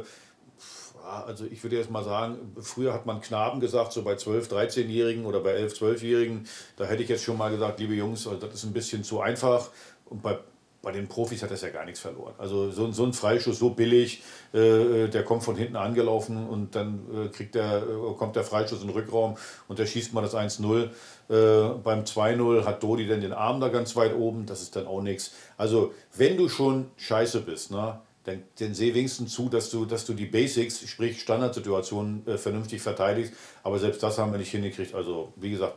also 1.05 1.45
ich 1.45 1.63
würde 1.63 1.77
jetzt 1.77 1.91
mal 1.91 2.05
sagen, 2.05 2.55
früher 2.61 2.95
hat 2.95 3.05
man 3.05 3.21
Knaben 3.21 3.61
gesagt, 3.61 3.93
so 3.93 4.03
bei 4.03 4.15
12-, 4.15 4.49
13-Jährigen 4.49 5.27
oder 5.27 5.41
bei 5.41 5.57
11-, 5.57 5.79
12-Jährigen. 5.79 6.49
Da 6.77 6.85
hätte 6.85 7.03
ich 7.03 7.09
jetzt 7.09 7.25
schon 7.25 7.37
mal 7.37 7.51
gesagt, 7.51 7.81
liebe 7.81 7.95
Jungs, 7.95 8.27
also 8.27 8.47
das 8.47 8.55
ist 8.55 8.65
ein 8.65 8.73
bisschen 8.73 9.05
zu 9.05 9.21
einfach. 9.21 9.71
Und 10.07 10.23
bei, 10.23 10.39
bei 10.85 10.93
den 10.93 11.09
Profis 11.09 11.43
hat 11.43 11.51
das 11.51 11.63
ja 11.63 11.71
gar 11.71 11.85
nichts 11.85 12.01
verloren. 12.01 12.35
Also 12.39 12.71
so, 12.71 12.93
so 12.93 13.05
ein 13.05 13.13
Freischuss, 13.13 13.59
so 13.59 13.71
billig, 13.71 14.23
äh, 14.53 15.09
der 15.09 15.25
kommt 15.25 15.43
von 15.43 15.57
hinten 15.57 15.77
angelaufen 15.77 16.47
und 16.47 16.77
dann 16.77 17.01
äh, 17.13 17.29
kriegt 17.29 17.55
der, 17.55 17.79
äh, 17.79 18.15
kommt 18.17 18.37
der 18.37 18.45
Freischuss 18.45 18.83
in 18.83 18.89
den 18.89 18.97
Rückraum 18.97 19.37
und 19.67 19.79
da 19.79 19.87
schießt 19.87 20.13
man 20.13 20.23
das 20.23 20.35
1-0. 20.35 20.85
Äh, 20.85 21.75
beim 21.83 22.05
2-0 22.05 22.65
hat 22.65 22.83
Dodi 22.83 23.09
dann 23.09 23.21
den 23.21 23.33
Arm 23.33 23.61
da 23.61 23.69
ganz 23.69 23.97
weit 23.97 24.15
oben, 24.15 24.47
das 24.47 24.63
ist 24.63 24.77
dann 24.77 24.87
auch 24.87 25.03
nichts. 25.03 25.33
Also 25.57 25.93
wenn 26.15 26.37
du 26.37 26.49
schon 26.49 26.91
scheiße 26.97 27.41
bist, 27.41 27.71
ne, 27.71 27.99
dann, 28.25 28.43
dann 28.59 28.75
sehe 28.75 28.95
wenigstens 28.95 29.33
zu, 29.33 29.49
dass 29.49 29.71
du, 29.71 29.85
dass 29.85 30.07
du 30.07 30.15
die 30.15 30.27
Basics, 30.27 30.89
sprich 30.89 31.21
Standardsituationen, 31.21 32.27
äh, 32.27 32.39
vernünftig 32.39 32.81
verteidigst. 32.81 33.33
Aber 33.63 33.79
selbst 33.79 34.03
das 34.03 34.19
haben 34.19 34.33
wir 34.33 34.39
nicht 34.39 34.51
hingekriegt. 34.51 34.95
Also, 34.95 35.33
wie 35.37 35.51
gesagt, 35.51 35.77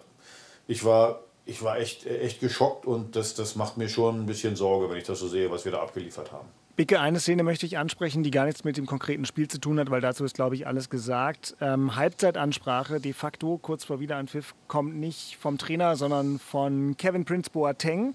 ich 0.67 0.83
war, 0.83 1.23
ich 1.47 1.63
war 1.63 1.79
echt, 1.79 2.05
echt 2.05 2.39
geschockt 2.39 2.85
und 2.85 3.15
das, 3.15 3.33
das 3.33 3.55
macht 3.55 3.77
mir 3.77 3.89
schon 3.89 4.21
ein 4.21 4.25
bisschen 4.25 4.55
Sorge, 4.55 4.89
wenn 4.89 4.97
ich 4.97 5.05
das 5.05 5.19
so 5.19 5.27
sehe, 5.27 5.49
was 5.49 5.65
wir 5.65 5.71
da 5.71 5.81
abgeliefert 5.81 6.31
haben. 6.31 6.47
Bicke, 6.75 6.99
eine 6.99 7.19
Szene 7.19 7.41
möchte 7.41 7.65
ich 7.65 7.79
ansprechen, 7.79 8.21
die 8.21 8.29
gar 8.29 8.45
nichts 8.45 8.63
mit 8.63 8.77
dem 8.77 8.85
konkreten 8.85 9.25
Spiel 9.25 9.47
zu 9.47 9.59
tun 9.59 9.79
hat, 9.79 9.89
weil 9.89 10.01
dazu 10.01 10.23
ist, 10.23 10.35
glaube 10.35 10.53
ich, 10.53 10.67
alles 10.67 10.91
gesagt. 10.91 11.55
Ähm, 11.59 11.95
Halbzeitansprache 11.95 12.99
de 12.99 13.13
facto, 13.13 13.57
kurz 13.57 13.83
vor 13.83 13.99
Wiederanpfiff, 13.99 14.53
kommt 14.67 14.95
nicht 14.95 15.37
vom 15.37 15.57
Trainer, 15.57 15.95
sondern 15.95 16.37
von 16.37 16.95
Kevin 16.95 17.25
Prince 17.25 17.49
Boateng. 17.49 18.13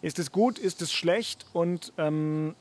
Ist 0.00 0.18
es 0.18 0.32
gut, 0.32 0.58
ist 0.58 0.80
es 0.80 0.90
schlecht 0.90 1.44
und 1.52 1.92
ähm, 1.98 2.54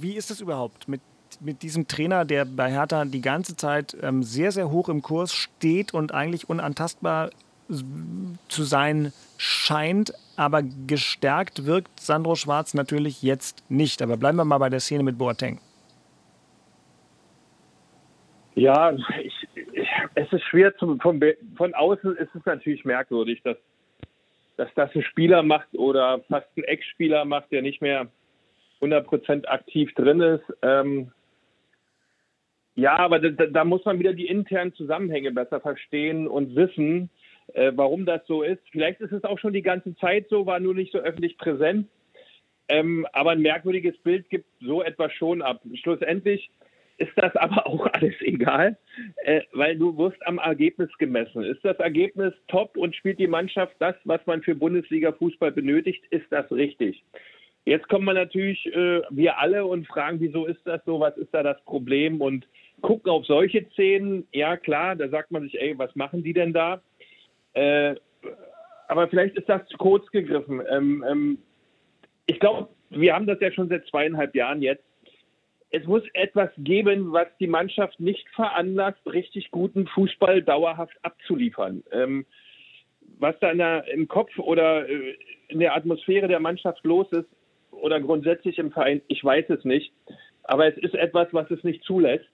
wie 0.00 0.14
ist 0.14 0.30
das 0.30 0.40
überhaupt 0.40 0.88
mit, 0.88 1.02
mit 1.40 1.62
diesem 1.62 1.86
Trainer, 1.86 2.24
der 2.24 2.46
bei 2.46 2.70
Hertha 2.70 3.04
die 3.04 3.20
ganze 3.20 3.56
Zeit 3.56 3.96
ähm, 4.00 4.22
sehr, 4.22 4.52
sehr 4.52 4.70
hoch 4.70 4.88
im 4.88 5.02
Kurs 5.02 5.34
steht 5.34 5.92
und 5.92 6.14
eigentlich 6.14 6.48
unantastbar 6.48 7.30
zu 7.68 8.62
sein 8.62 9.12
scheint, 9.36 10.12
aber 10.36 10.62
gestärkt 10.86 11.66
wirkt 11.66 12.00
Sandro 12.00 12.34
Schwarz 12.34 12.74
natürlich 12.74 13.22
jetzt 13.22 13.64
nicht. 13.70 14.02
Aber 14.02 14.16
bleiben 14.16 14.36
wir 14.36 14.44
mal 14.44 14.58
bei 14.58 14.70
der 14.70 14.80
Szene 14.80 15.02
mit 15.02 15.18
Boateng. 15.18 15.60
Ja, 18.54 18.92
ich, 19.22 19.48
ich, 19.54 19.88
es 20.14 20.32
ist 20.32 20.42
schwer, 20.44 20.76
zum, 20.78 20.98
von, 20.98 21.22
von 21.56 21.74
außen 21.74 22.16
ist 22.16 22.34
es 22.34 22.44
natürlich 22.44 22.84
merkwürdig, 22.84 23.40
dass, 23.44 23.56
dass 24.56 24.68
das 24.74 24.90
ein 24.94 25.02
Spieler 25.02 25.42
macht 25.42 25.68
oder 25.74 26.20
fast 26.28 26.48
ein 26.56 26.64
Ex-Spieler 26.64 27.24
macht, 27.24 27.52
der 27.52 27.62
nicht 27.62 27.80
mehr 27.80 28.08
100% 28.80 29.46
aktiv 29.46 29.94
drin 29.94 30.20
ist. 30.20 30.44
Ähm, 30.62 31.12
ja, 32.74 32.96
aber 32.96 33.18
da, 33.18 33.46
da, 33.46 33.64
muss 33.64 33.84
man 33.84 33.98
wieder 33.98 34.12
die 34.12 34.26
internen 34.26 34.72
Zusammenhänge 34.74 35.32
besser 35.32 35.60
verstehen 35.60 36.28
und 36.28 36.54
wissen, 36.54 37.10
äh, 37.54 37.72
warum 37.74 38.06
das 38.06 38.26
so 38.26 38.42
ist. 38.42 38.62
Vielleicht 38.70 39.00
ist 39.00 39.12
es 39.12 39.24
auch 39.24 39.38
schon 39.38 39.52
die 39.52 39.62
ganze 39.62 39.96
Zeit 39.96 40.28
so, 40.28 40.46
war 40.46 40.60
nur 40.60 40.74
nicht 40.74 40.92
so 40.92 40.98
öffentlich 40.98 41.38
präsent. 41.38 41.88
Ähm, 42.68 43.06
aber 43.12 43.30
ein 43.30 43.40
merkwürdiges 43.40 43.96
Bild 43.98 44.28
gibt 44.28 44.46
so 44.60 44.82
etwas 44.82 45.12
schon 45.14 45.40
ab. 45.40 45.62
Schlussendlich 45.74 46.50
ist 46.98 47.12
das 47.16 47.34
aber 47.36 47.66
auch 47.66 47.86
alles 47.92 48.14
egal, 48.20 48.76
äh, 49.24 49.42
weil 49.52 49.76
du 49.76 49.96
wirst 49.96 50.24
am 50.26 50.38
Ergebnis 50.38 50.90
gemessen. 50.98 51.42
Ist 51.44 51.64
das 51.64 51.78
Ergebnis 51.78 52.34
top 52.48 52.76
und 52.76 52.94
spielt 52.94 53.18
die 53.18 53.26
Mannschaft 53.26 53.74
das, 53.78 53.94
was 54.04 54.20
man 54.26 54.42
für 54.42 54.54
Bundesliga-Fußball 54.54 55.52
benötigt, 55.52 56.04
ist 56.10 56.26
das 56.30 56.50
richtig. 56.52 57.02
Jetzt 57.64 57.88
kommen 57.88 58.06
wir 58.06 58.14
natürlich, 58.14 58.66
äh, 58.66 59.02
wir 59.10 59.38
alle, 59.38 59.66
und 59.66 59.86
fragen, 59.86 60.20
wieso 60.20 60.46
ist 60.46 60.60
das 60.64 60.82
so, 60.84 61.00
was 61.00 61.16
ist 61.16 61.32
da 61.32 61.42
das 61.42 61.62
Problem 61.64 62.20
und 62.20 62.46
gucken 62.80 63.10
auf 63.10 63.26
solche 63.26 63.66
Szenen. 63.72 64.26
Ja, 64.32 64.56
klar, 64.56 64.96
da 64.96 65.08
sagt 65.08 65.30
man 65.30 65.42
sich, 65.42 65.60
ey, 65.60 65.78
was 65.78 65.94
machen 65.94 66.22
die 66.22 66.32
denn 66.32 66.52
da? 66.52 66.80
Äh, 67.58 67.96
aber 68.86 69.08
vielleicht 69.08 69.36
ist 69.36 69.48
das 69.48 69.66
zu 69.66 69.76
kurz 69.76 70.06
gegriffen. 70.12 70.62
Ähm, 70.70 71.04
ähm, 71.08 71.38
ich 72.26 72.38
glaube, 72.38 72.68
wir 72.90 73.14
haben 73.14 73.26
das 73.26 73.40
ja 73.40 73.50
schon 73.50 73.68
seit 73.68 73.86
zweieinhalb 73.86 74.34
Jahren 74.34 74.62
jetzt. 74.62 74.84
Es 75.70 75.84
muss 75.84 76.02
etwas 76.14 76.50
geben, 76.56 77.12
was 77.12 77.26
die 77.40 77.46
Mannschaft 77.46 78.00
nicht 78.00 78.26
veranlasst, 78.30 79.00
richtig 79.06 79.50
guten 79.50 79.86
Fußball 79.88 80.42
dauerhaft 80.42 80.96
abzuliefern. 81.02 81.82
Ähm, 81.90 82.24
was 83.18 83.34
da 83.40 83.52
der, 83.52 83.86
im 83.88 84.06
Kopf 84.08 84.38
oder 84.38 84.88
äh, 84.88 85.16
in 85.48 85.58
der 85.58 85.74
Atmosphäre 85.74 86.28
der 86.28 86.40
Mannschaft 86.40 86.84
los 86.84 87.10
ist 87.10 87.28
oder 87.72 88.00
grundsätzlich 88.00 88.58
im 88.58 88.70
Verein, 88.70 89.02
ich 89.08 89.22
weiß 89.22 89.50
es 89.50 89.64
nicht. 89.64 89.92
Aber 90.44 90.66
es 90.66 90.78
ist 90.78 90.94
etwas, 90.94 91.28
was 91.32 91.50
es 91.50 91.62
nicht 91.64 91.82
zulässt. 91.84 92.28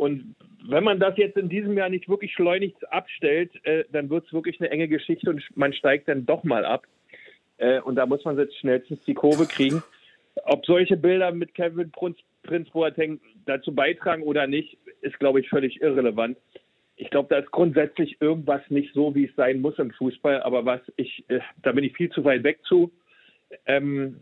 Und 0.00 0.34
wenn 0.66 0.82
man 0.82 0.98
das 0.98 1.18
jetzt 1.18 1.36
in 1.36 1.50
diesem 1.50 1.76
Jahr 1.76 1.90
nicht 1.90 2.08
wirklich 2.08 2.32
schleunigst 2.32 2.90
abstellt, 2.90 3.52
äh, 3.66 3.84
dann 3.92 4.08
wird 4.08 4.24
es 4.24 4.32
wirklich 4.32 4.58
eine 4.58 4.70
enge 4.70 4.88
Geschichte 4.88 5.28
und 5.28 5.42
man 5.56 5.74
steigt 5.74 6.08
dann 6.08 6.24
doch 6.24 6.42
mal 6.42 6.64
ab. 6.64 6.86
Äh, 7.58 7.80
und 7.80 7.96
da 7.96 8.06
muss 8.06 8.24
man 8.24 8.38
jetzt 8.38 8.58
schnellstens 8.58 8.98
die 9.06 9.12
Kurve 9.12 9.44
kriegen. 9.44 9.82
Ob 10.44 10.64
solche 10.64 10.96
Bilder 10.96 11.32
mit 11.32 11.54
Kevin 11.54 11.90
Prinz, 11.90 12.16
Prinz 12.44 12.70
Boateng 12.70 13.20
dazu 13.44 13.74
beitragen 13.74 14.22
oder 14.22 14.46
nicht, 14.46 14.78
ist, 15.02 15.18
glaube 15.18 15.40
ich, 15.40 15.50
völlig 15.50 15.82
irrelevant. 15.82 16.38
Ich 16.96 17.10
glaube, 17.10 17.28
da 17.28 17.36
ist 17.36 17.50
grundsätzlich 17.50 18.16
irgendwas 18.22 18.62
nicht 18.70 18.94
so, 18.94 19.14
wie 19.14 19.26
es 19.26 19.36
sein 19.36 19.60
muss 19.60 19.78
im 19.78 19.90
Fußball, 19.90 20.40
aber 20.44 20.64
was 20.64 20.80
ich, 20.96 21.26
äh, 21.28 21.40
da 21.62 21.72
bin 21.72 21.84
ich 21.84 21.94
viel 21.94 22.08
zu 22.08 22.24
weit 22.24 22.42
weg 22.42 22.60
zu. 22.64 22.90
Ähm, 23.66 24.16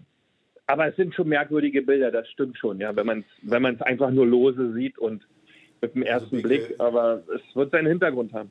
aber 0.66 0.88
es 0.88 0.96
sind 0.96 1.14
schon 1.14 1.28
merkwürdige 1.28 1.82
Bilder, 1.82 2.10
das 2.10 2.28
stimmt 2.30 2.58
schon, 2.58 2.80
ja, 2.80 2.96
wenn 2.96 3.06
man 3.06 3.20
es 3.20 3.48
wenn 3.48 3.64
einfach 3.64 4.10
nur 4.10 4.26
lose 4.26 4.72
sieht 4.72 4.98
und 4.98 5.24
mit 5.80 5.94
dem 5.94 6.02
ersten 6.02 6.36
also 6.36 6.48
Blick, 6.48 6.74
aber 6.78 7.22
es 7.34 7.56
wird 7.56 7.70
seinen 7.72 7.86
Hintergrund 7.86 8.32
haben. 8.32 8.50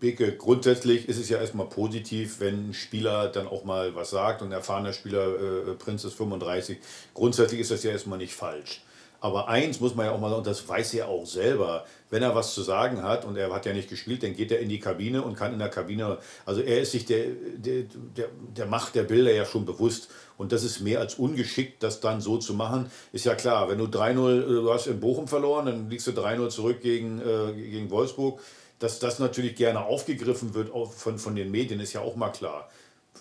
Beke, 0.00 0.32
grundsätzlich 0.32 1.08
ist 1.08 1.18
es 1.18 1.28
ja 1.28 1.38
erstmal 1.38 1.68
positiv, 1.68 2.40
wenn 2.40 2.70
ein 2.70 2.74
Spieler 2.74 3.28
dann 3.28 3.46
auch 3.46 3.62
mal 3.62 3.94
was 3.94 4.10
sagt 4.10 4.42
und 4.42 4.48
ein 4.48 4.52
erfahrener 4.52 4.92
Spieler, 4.92 5.68
äh, 5.68 5.74
Prinz 5.74 6.02
ist 6.02 6.14
35. 6.14 6.78
Grundsätzlich 7.14 7.60
ist 7.60 7.70
das 7.70 7.84
ja 7.84 7.92
erstmal 7.92 8.18
nicht 8.18 8.34
falsch. 8.34 8.82
Aber 9.22 9.46
eins 9.46 9.78
muss 9.78 9.94
man 9.94 10.06
ja 10.06 10.12
auch 10.12 10.18
mal, 10.18 10.32
und 10.32 10.48
das 10.48 10.68
weiß 10.68 10.94
er 10.94 11.06
auch 11.06 11.24
selber, 11.24 11.86
wenn 12.10 12.24
er 12.24 12.34
was 12.34 12.54
zu 12.54 12.62
sagen 12.62 13.04
hat 13.04 13.24
und 13.24 13.36
er 13.36 13.52
hat 13.54 13.64
ja 13.64 13.72
nicht 13.72 13.88
gespielt, 13.88 14.24
dann 14.24 14.34
geht 14.34 14.50
er 14.50 14.58
in 14.58 14.68
die 14.68 14.80
Kabine 14.80 15.22
und 15.22 15.36
kann 15.36 15.52
in 15.52 15.60
der 15.60 15.68
Kabine, 15.68 16.18
also 16.44 16.60
er 16.60 16.80
ist 16.80 16.90
sich 16.90 17.06
der, 17.06 17.26
der, 17.56 17.84
der, 18.16 18.28
der 18.56 18.66
Macht 18.66 18.96
der 18.96 19.04
Bilder 19.04 19.32
ja 19.32 19.44
schon 19.44 19.64
bewusst. 19.64 20.10
Und 20.42 20.50
das 20.50 20.64
ist 20.64 20.80
mehr 20.80 20.98
als 20.98 21.14
ungeschickt, 21.14 21.84
das 21.84 22.00
dann 22.00 22.20
so 22.20 22.36
zu 22.36 22.52
machen. 22.52 22.90
Ist 23.12 23.24
ja 23.24 23.36
klar, 23.36 23.70
wenn 23.70 23.78
du 23.78 23.84
3-0, 23.84 24.42
äh, 24.42 24.46
du 24.46 24.72
hast 24.72 24.88
in 24.88 24.98
Bochum 24.98 25.28
verloren, 25.28 25.66
dann 25.66 25.88
liegst 25.88 26.08
du 26.08 26.10
3-0 26.10 26.48
zurück 26.48 26.80
gegen, 26.80 27.20
äh, 27.20 27.52
gegen 27.52 27.90
Wolfsburg. 27.90 28.40
Dass 28.80 28.98
das 28.98 29.20
natürlich 29.20 29.54
gerne 29.54 29.84
aufgegriffen 29.84 30.54
wird 30.54 30.70
von, 30.96 31.20
von 31.20 31.36
den 31.36 31.52
Medien, 31.52 31.78
ist 31.78 31.92
ja 31.92 32.00
auch 32.00 32.16
mal 32.16 32.30
klar. 32.30 32.68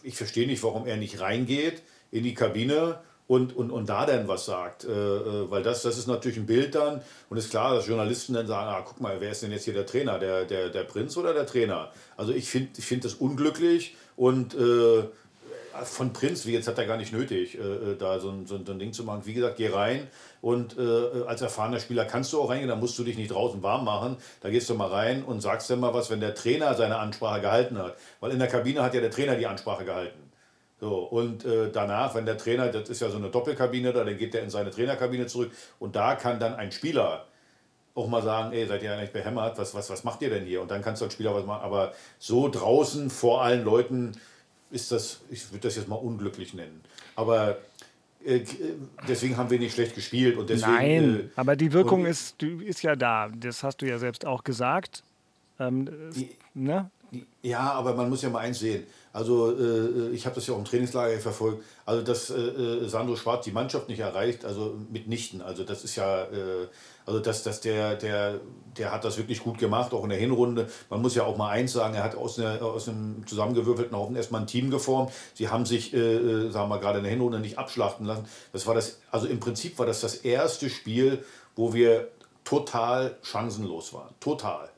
Ich 0.01 0.16
verstehe 0.16 0.48
nicht, 0.48 0.63
warum 0.63 0.88
er 0.88 0.98
nicht 0.98 1.22
reingeht 1.22 1.84
in 2.10 2.24
die 2.24 2.34
Kabine 2.34 2.98
und, 3.28 3.56
und, 3.56 3.70
und 3.70 3.88
da 3.88 4.08
dann 4.08 4.28
was 4.28 4.46
sagt. 4.46 4.84
Äh, 4.84 4.90
äh, 4.90 5.51
weil 5.51 5.62
das, 5.62 5.84
das 5.84 6.00
ist 6.00 6.08
natürlich 6.08 6.40
ein 6.40 6.48
Bild 6.48 6.74
dann. 6.74 7.04
Und 7.30 7.38
ist 7.38 7.51
klar, 7.51 7.75
dass 7.75 7.86
Journalisten 7.86 8.34
dann 8.34 8.48
sagen, 8.48 8.68
ah, 8.68 8.84
guck 8.84 9.00
mal, 9.00 9.22
wer 9.22 9.30
ist 9.30 9.44
denn 9.44 9.51
jetzt 9.51 9.66
hier 9.66 9.75
der 9.75 9.86
Trainer? 9.86 10.18
Der, 10.18 10.46
der, 10.46 10.70
der 10.70 10.86
Prinz 10.86 11.16
oder 11.18 11.36
der 11.36 11.46
Trainer? 11.46 11.92
Also 12.18 12.34
ich 12.34 12.50
finde 12.50 12.72
ich 12.78 12.86
find 12.86 13.06
das 13.06 13.13
unglücklich 13.13 13.96
und 14.16 14.56
äh, 14.56 15.04
von 15.84 16.13
Prinz, 16.13 16.46
wie 16.46 16.54
jetzt 16.54 16.68
hat 16.68 16.78
er 16.78 16.86
gar 16.86 16.98
nicht 16.98 17.13
nötig, 17.13 17.58
äh, 17.58 17.62
äh, 17.62 17.98
da 17.98 18.20
so 18.20 18.30
ein, 18.30 18.46
so 18.46 18.56
ein 18.56 18.80
Ding 18.80 18.94
zu 18.94 19.04
machen. 19.04 19.22
Wie 19.25 19.34
gesagt, 19.34 19.58
geh 19.58 19.70
rein 19.70 20.08
und 20.42 20.78
äh, 20.78 21.24
als 21.28 21.42
erfahrener 21.42 21.80
Spieler 21.80 22.06
kannst 22.06 22.34
du 22.34 22.42
auch 22.42 22.50
reingehen, 22.50 22.70
da 22.70 22.75
musst 22.75 22.98
du 23.00 23.04
dich 23.04 23.18
nicht 23.18 23.32
draußen 23.32 23.62
warm 23.63 23.86
machen. 23.86 24.18
Da 24.42 24.50
gehst 24.50 24.70
du 24.70 24.75
mal 24.75 24.88
rein 24.88 25.24
und 25.24 25.42
sagst 25.42 25.70
dann 25.70 25.80
mal 25.80 25.94
was, 25.94 26.10
wenn 26.10 26.20
der 26.20 26.36
Trainer 26.36 26.74
seine 26.75 26.98
Ansprache 26.98 27.42
gehalten 27.42 27.78
hat. 27.78 27.96
Weil 28.20 28.32
in 28.32 28.40
der 28.40 28.48
Kabine 28.48 28.84
hat 28.84 28.94
ja 28.94 29.01
der 29.01 29.12
Trainer 29.12 29.36
die 29.36 29.48
Ansprache 29.48 29.86
gehalten. 29.86 30.32
So, 30.80 30.98
und 31.04 31.46
äh, 31.46 31.70
danach, 31.72 32.16
wenn 32.16 32.25
der 32.25 32.38
Trainer, 32.38 32.70
das 32.70 32.90
ist 32.90 33.01
ja 33.01 33.10
so 33.10 33.18
eine 33.18 33.30
Doppelkabine 33.30 33.94
da, 33.94 34.04
dann 34.04 34.18
geht 34.18 34.34
der 34.34 34.42
in 34.42 34.50
seine 34.50 34.72
Trainerkabine 34.72 35.28
zurück 35.28 35.51
und 35.78 35.96
da 35.96 36.16
kann 36.16 36.40
dann 36.40 36.56
ein 36.56 36.72
Spieler 36.72 37.28
auch 37.94 38.08
mal 38.08 38.22
sagen, 38.22 38.54
ey, 38.54 38.66
seid 38.66 38.84
ihr 38.84 38.94
eigentlich 38.94 39.12
behämmert, 39.12 39.58
was, 39.58 39.75
was, 39.75 39.90
was 39.90 40.04
macht 40.04 40.22
ihr 40.22 40.30
denn 40.30 40.46
hier? 40.46 40.62
Und 40.62 40.72
dann 40.72 40.82
kannst 40.82 41.01
du 41.01 41.06
als 41.06 41.13
Spieler 41.13 41.36
was 41.36 41.46
machen. 41.46 41.63
Aber 41.63 41.94
so 42.20 42.48
draußen 42.48 43.10
vor 43.10 43.44
allen 43.44 43.63
Leuten 43.63 44.13
ist 44.72 44.92
das, 44.92 45.20
ich 45.30 45.51
würde 45.51 45.68
das 45.68 45.75
jetzt 45.75 45.88
mal 45.88 45.96
unglücklich 45.96 46.54
nennen. 46.54 46.82
Aber 47.16 47.58
äh, 48.25 48.42
deswegen 49.08 49.38
haben 49.38 49.50
wir 49.50 49.60
nicht 49.60 49.74
schlecht 49.74 49.96
gespielt 49.96 50.38
und 50.38 50.50
deswegen. 50.50 50.72
Nein, 50.72 51.20
äh, 51.20 51.30
aber 51.36 51.56
die 51.56 51.74
Wirkung 51.74 52.06
ist, 52.06 52.42
ist 52.42 52.82
ja 52.84 52.96
da. 52.96 53.30
Das 53.30 53.63
hast 53.63 53.82
du 53.82 53.88
ja 53.88 53.98
selbst 53.98 54.25
auch 54.25 54.44
gesagt. 54.44 55.04
Ähm, 55.60 55.90
die, 56.16 56.30
ne? 56.54 56.90
Ja, 57.41 57.74
aber 57.74 57.94
man 57.94 58.10
muss 58.10 58.22
ja 58.22 58.30
mal 58.30 58.39
eins 58.39 58.60
sehen. 58.60 58.86
Also 59.12 59.51
äh, 59.51 60.12
ich 60.12 60.25
habe 60.25 60.36
das 60.36 60.48
ja 60.48 60.53
auch 60.53 60.58
im 60.58 60.63
Trainingslager 60.63 61.20
verfolgt. 61.20 61.63
Also 61.86 62.01
dass 62.03 62.30
äh, 62.30 62.39
äh, 62.39 62.88
Sandro 62.88 63.18
Schwarz 63.18 63.44
die 63.44 63.51
Mannschaft 63.51 63.89
nicht 63.89 64.00
erreicht, 64.00 64.46
also 64.46 64.75
mitnichten. 64.89 65.41
Also 65.41 65.65
das 65.65 65.84
ist 65.84 65.98
ja, 65.98 66.24
äh, 66.24 66.68
also 67.06 67.20
dass, 67.20 67.44
dass 67.44 67.60
der, 67.60 67.96
der, 67.96 68.39
der 68.77 68.94
hat 68.94 69.03
das 69.03 69.18
wirklich 69.18 69.44
gut 69.44 69.58
gemacht, 69.58 69.91
auch 69.94 70.03
in 70.03 70.10
der 70.10 70.20
Hinrunde. 70.20 70.70
Man 70.89 71.01
muss 71.01 71.15
ja 71.15 71.24
auch 71.24 71.36
mal 71.36 71.50
eins 71.50 71.74
sagen, 71.74 71.96
er 71.96 72.03
hat 72.03 72.15
aus, 72.15 72.39
einer, 72.39 72.62
aus 72.62 72.88
einem 72.88 73.27
zusammengewürfelten 73.27 73.98
Haufen 73.98 74.15
erstmal 74.15 74.41
ein 74.41 74.48
Team 74.48 74.70
geformt. 74.72 75.12
Sie 75.34 75.50
haben 75.50 75.65
sich, 75.65 75.94
äh, 75.94 75.98
äh, 75.98 76.51
sagen 76.51 76.70
wir 76.70 76.80
gerade 76.80 77.00
in 77.00 77.03
der 77.03 77.12
Hinrunde 77.12 77.39
nicht 77.39 77.58
abschlachten 77.58 78.06
lassen. 78.06 78.24
Das 78.53 78.65
war 78.68 78.75
das, 78.75 79.01
also 79.12 79.27
im 79.27 79.41
Prinzip 79.41 79.77
war 79.80 79.86
das 79.86 80.00
das 80.00 80.15
erste 80.15 80.70
Spiel, 80.70 81.25
wo 81.58 81.74
wir 81.74 82.08
total 82.46 83.18
chancenlos 83.22 83.94
waren. 83.94 84.15
Total. 84.22 84.70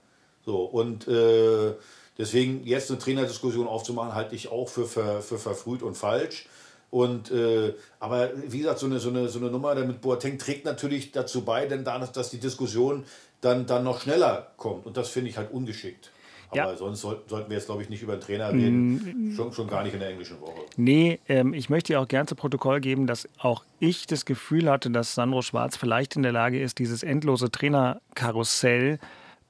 So, 0.46 0.64
und 0.64 1.08
äh, 1.08 1.74
Deswegen 2.18 2.64
jetzt 2.66 2.92
eine 2.92 3.00
Trainerdiskussion 3.00 3.68
aufzumachen, 3.68 4.14
halte 4.14 4.36
ich 4.36 4.50
auch 4.50 4.70
für, 4.70 4.86
für, 4.86 5.22
für 5.22 5.38
verfrüht 5.38 5.82
und 5.82 5.96
falsch. 5.96 6.48
Und, 6.92 7.32
äh, 7.32 7.74
aber 8.00 8.30
wie 8.48 8.60
gesagt, 8.60 8.78
so 8.78 8.86
eine, 8.86 9.00
so, 9.00 9.10
eine, 9.10 9.28
so 9.28 9.40
eine 9.40 9.50
Nummer 9.50 9.74
mit 9.74 10.02
Boateng 10.02 10.38
trägt 10.38 10.66
natürlich 10.66 11.12
dazu 11.12 11.44
bei, 11.44 11.66
denn 11.66 11.84
dadurch, 11.84 12.12
dass 12.12 12.30
die 12.30 12.40
Diskussion 12.40 13.04
dann, 13.42 13.66
dann 13.66 13.84
noch 13.84 14.02
schneller 14.02 14.52
kommt. 14.58 14.86
Und 14.86 14.96
das 14.96 15.10
finde 15.10 15.32
ich 15.32 15.38
halt 15.38 15.52
ungeschickt. 15.52 16.12
Aber 16.52 16.72
ja. 16.72 16.78
sonst 16.78 17.02
soll, 17.02 17.22
sollten 17.28 17.50
wir 17.50 17.58
jetzt, 17.58 17.66
glaube 17.66 17.82
ich, 17.82 17.90
nicht 17.90 18.04
über 18.04 18.16
den 18.16 18.22
Trainer 18.22 18.54
reden. 18.54 19.32
Mm. 19.32 19.36
Schon, 19.36 19.54
schon 19.54 19.68
gar 19.68 19.84
nicht 19.84 19.94
in 19.94 20.00
der 20.00 20.10
englischen 20.10 20.40
Woche. 20.40 20.62
Nee, 20.78 21.20
ähm, 21.28 21.56
ich 21.56 21.70
möchte 21.70 21.94
ja 21.94 22.00
auch 22.00 22.08
gern 22.08 22.28
zu 22.28 22.36
Protokoll 22.36 22.80
geben, 22.80 23.08
dass 23.08 23.28
auch 23.40 23.64
ich 23.80 24.06
das 24.06 24.26
Gefühl 24.26 24.70
hatte, 24.70 24.92
dass 24.92 25.16
Sandro 25.16 25.42
Schwarz 25.42 25.78
vielleicht 25.78 26.16
in 26.16 26.22
der 26.22 26.32
Lage 26.32 26.62
ist, 26.62 26.78
dieses 26.78 27.02
endlose 27.02 27.50
Trainerkarussell 27.50 29.00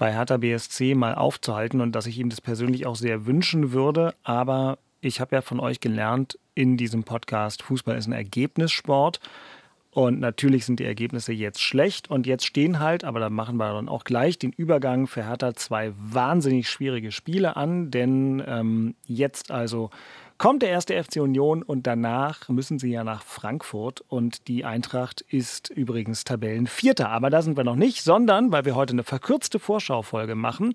bei 0.04 0.12
Hertha 0.12 0.36
BSC 0.36 0.96
mal 0.96 1.16
aufzuhalten 1.16 1.80
und 1.80 1.94
dass 1.94 2.08
ich 2.08 2.20
ihm 2.20 2.28
das 2.28 2.42
persönlich 2.42 2.86
auch 2.86 2.98
sehr 2.98 3.26
wünschen 3.26 3.72
würde. 3.72 4.14
Aber 4.24 4.78
ich 5.00 5.22
habe 5.22 5.34
ja 5.34 5.42
von 5.42 5.62
euch 5.62 5.80
gelernt 5.80 6.38
in 6.56 6.76
diesem 6.76 7.06
Podcast, 7.06 7.64
Fußball 7.64 7.98
ist 7.98 8.08
ein 8.08 8.12
Ergebnissport. 8.12 9.22
Und 9.92 10.20
natürlich 10.20 10.66
sind 10.66 10.82
die 10.82 10.86
Ergebnisse 10.86 11.32
jetzt 11.32 11.62
schlecht 11.62 12.10
und 12.10 12.28
jetzt 12.28 12.46
stehen 12.46 12.82
halt, 12.82 13.06
aber 13.06 13.22
da 13.22 13.30
machen 13.30 13.56
wir 13.56 13.72
dann 13.72 13.88
auch 13.88 14.04
gleich 14.04 14.38
den 14.38 14.52
Übergang 14.52 15.08
für 15.08 15.26
Hertha 15.26 15.54
zwei 15.54 15.94
wahnsinnig 15.98 16.70
schwierige 16.70 17.14
Spiele 17.14 17.56
an, 17.56 17.90
denn 17.90 18.44
ähm, 18.46 18.96
jetzt 19.06 19.52
also 19.52 19.90
kommt 20.38 20.62
der 20.62 20.70
erste 20.70 21.02
FC 21.02 21.18
Union 21.18 21.64
und 21.64 21.88
danach 21.88 22.50
müssen 22.50 22.80
sie 22.80 22.92
ja 22.92 23.04
nach 23.04 23.24
Frankfurt 23.24 24.02
und 24.08 24.48
die 24.48 24.66
Eintracht 24.66 25.22
ist 25.22 25.70
übrigens 25.70 26.24
Tabellenvierter. 26.24 27.10
Aber 27.10 27.30
da 27.30 27.42
sind 27.42 27.58
wir 27.58 27.64
noch 27.64 27.76
nicht, 27.76 28.04
sondern 28.04 28.52
weil 28.52 28.66
wir 28.66 28.76
heute 28.76 28.94
eine 28.94 29.04
verkürzte 29.04 29.60
Vorschaufolge 29.60 30.36
machen, 30.36 30.74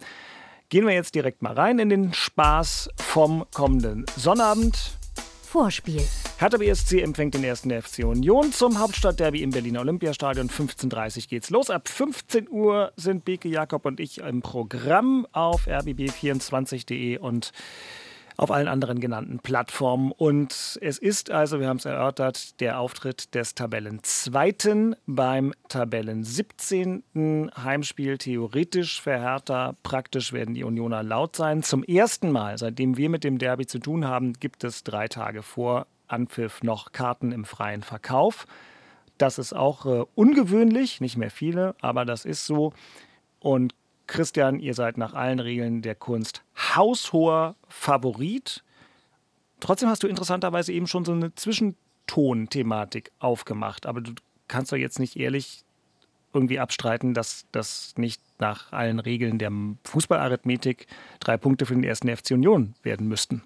gehen 0.69 0.87
wir 0.87 0.95
jetzt 0.95 1.15
direkt 1.15 1.43
mal 1.43 1.55
rein 1.55 1.79
in 1.79 1.89
den 1.89 2.13
Spaß 2.13 2.91
vom 2.97 3.45
kommenden 3.53 4.05
Sonnabend. 4.17 4.99
Vorspiel. 5.43 6.03
Hertha 6.37 6.59
BSC 6.59 7.01
empfängt 7.01 7.33
den 7.33 7.43
ersten 7.43 7.71
FC 7.71 8.05
Union 8.05 8.53
zum 8.53 8.79
Hauptstadtderby 8.79 9.43
im 9.43 9.51
Berliner 9.51 9.81
Olympiastadion. 9.81 10.51
15.30 10.51 11.17
Uhr 11.17 11.23
geht's 11.31 11.49
los. 11.49 11.71
Ab 11.71 11.89
15 11.89 12.51
Uhr 12.51 12.93
sind 12.97 13.25
Beke 13.25 13.49
Jakob 13.49 13.87
und 13.87 13.99
ich 13.99 14.19
im 14.19 14.43
Programm 14.43 15.27
auf 15.33 15.67
rbb24.de 15.67 17.17
und 17.17 17.53
auf 18.39 18.53
allen 18.53 18.69
anderen 18.69 19.01
genannten 19.01 19.41
Plattformen. 19.41 20.13
Und 20.13 20.79
es 20.81 20.97
ist 20.97 21.31
also, 21.31 21.59
wir 21.59 21.69
haben 21.69 21.79
es 21.79 21.85
erörtert, 21.85 22.61
der 22.61 22.79
Auftritt 22.79 23.35
des 23.35 23.57
Tabellenzweiten 23.57 24.95
beim 25.07 25.53
Tabellen 25.69 26.23
17. 26.23 27.51
Heimspiel. 27.63 28.17
Theoretisch 28.17 29.05
Hertha, 29.05 29.75
praktisch 29.83 30.33
werden 30.33 30.55
die 30.55 30.63
Unioner 30.63 31.03
laut 31.03 31.35
sein. 31.35 31.65
Zum 31.65 31.83
ersten 31.83 32.31
Mal, 32.31 32.57
seitdem 32.59 32.97
wir 32.97 33.11
mit 33.11 33.25
dem 33.25 33.39
Derby 33.39 33.67
zu 33.67 33.81
tun 33.81 34.07
haben, 34.07 34.35
gibt 34.35 34.63
es 34.63 34.85
drei 34.85 35.09
Tage 35.09 35.43
vor 35.43 35.89
Anpfiff 36.07 36.63
noch 36.63 36.93
Karten 36.93 37.33
im 37.33 37.45
freien 37.45 37.83
Verkauf. 37.83 38.47
Das 39.19 39.39
ist 39.39 39.53
auch 39.53 39.85
äh, 39.85 40.05
ungewöhnlich, 40.15 41.01
nicht 41.01 41.17
mehr 41.17 41.33
viele, 41.33 41.75
aber 41.81 42.05
das 42.05 42.25
ist 42.25 42.47
so. 42.47 42.73
Und 43.41 43.75
Christian, 44.09 44.59
ihr 44.59 44.75
seid 44.75 44.99
nach 44.99 45.15
allen 45.15 45.39
Regeln 45.39 45.83
der 45.83 45.95
Kunst 45.95 46.43
haushoher 46.75 47.55
Favorit. 47.69 48.65
Trotzdem 49.61 49.89
hast 49.89 50.03
du 50.03 50.09
interessanterweise 50.09 50.73
eben 50.73 50.89
schon 50.89 51.05
so 51.05 51.13
eine 51.13 51.33
Zwischenton-Thematik 51.35 53.13
aufgemacht. 53.21 53.87
Aber 53.87 54.01
du 54.01 54.13
kannst 54.49 54.73
doch 54.73 54.77
jetzt 54.77 54.99
nicht 54.99 55.17
ehrlich 55.17 55.65
irgendwie 56.33 56.59
abstreiten, 56.59 57.15
dass 57.15 57.47
das 57.53 57.95
nicht 57.97 58.21
nach 58.39 58.73
allen 58.73 58.99
Regeln 58.99 59.39
der 59.39 59.53
Fußballarithmetik 59.85 60.87
drei 61.21 61.37
Punkte 61.37 61.67
für 61.67 61.75
den 61.75 61.85
ersten 61.85 62.15
FC 62.15 62.33
Union 62.33 62.75
werden 62.83 63.09
müssten. 63.09 63.43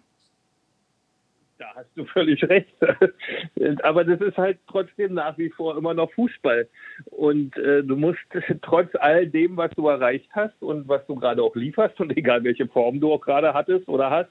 Da 1.63 1.73
hast 1.77 1.91
du 1.95 2.05
völlig 2.07 2.43
recht. 2.43 2.75
Aber 3.85 4.03
das 4.03 4.21
ist 4.21 4.37
halt 4.37 4.59
trotzdem 4.67 5.15
nach 5.15 5.39
wie 5.39 5.49
vor 5.51 5.77
immer 5.77 5.95
noch 5.95 6.11
Fußball. 6.13 6.69
Und 7.11 7.57
äh, 7.57 7.85
du 7.85 7.95
musst 7.95 8.19
trotz 8.63 8.89
all 8.97 9.29
dem, 9.29 9.57
was 9.57 9.71
du 9.77 9.87
erreicht 9.87 10.29
hast 10.33 10.61
und 10.61 10.89
was 10.89 11.07
du 11.07 11.15
gerade 11.15 11.41
auch 11.41 11.55
lieferst 11.55 12.01
und 12.01 12.17
egal 12.17 12.43
welche 12.43 12.67
Form 12.67 12.99
du 12.99 13.13
auch 13.13 13.21
gerade 13.21 13.55
hattest 13.55 13.89
oder 13.89 14.11
hast, 14.11 14.31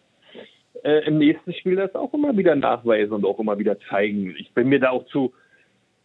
äh, 0.83 1.05
im 1.07 1.19
nächsten 1.19 1.53
Spiel 1.53 1.77
das 1.77 1.95
auch 1.95 2.13
immer 2.13 2.35
wieder 2.35 2.55
nachweisen 2.55 3.13
und 3.13 3.25
auch 3.25 3.39
immer 3.39 3.57
wieder 3.57 3.79
zeigen. 3.89 4.35
Ich 4.37 4.51
bin 4.53 4.67
mir 4.67 4.81
da 4.81 4.89
auch 4.89 5.05
zu 5.05 5.33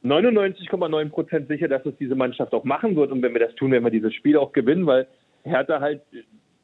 99,9 0.04 1.08
Prozent 1.08 1.48
sicher, 1.48 1.66
dass 1.66 1.84
es 1.86 1.96
diese 1.96 2.14
Mannschaft 2.14 2.52
auch 2.52 2.62
machen 2.62 2.94
wird. 2.94 3.10
Und 3.10 3.20
wenn 3.22 3.32
wir 3.32 3.40
das 3.40 3.54
tun, 3.56 3.72
werden 3.72 3.82
wir 3.82 3.90
dieses 3.90 4.14
Spiel 4.14 4.36
auch 4.36 4.52
gewinnen, 4.52 4.86
weil 4.86 5.08
Hertha 5.42 5.80
halt 5.80 6.02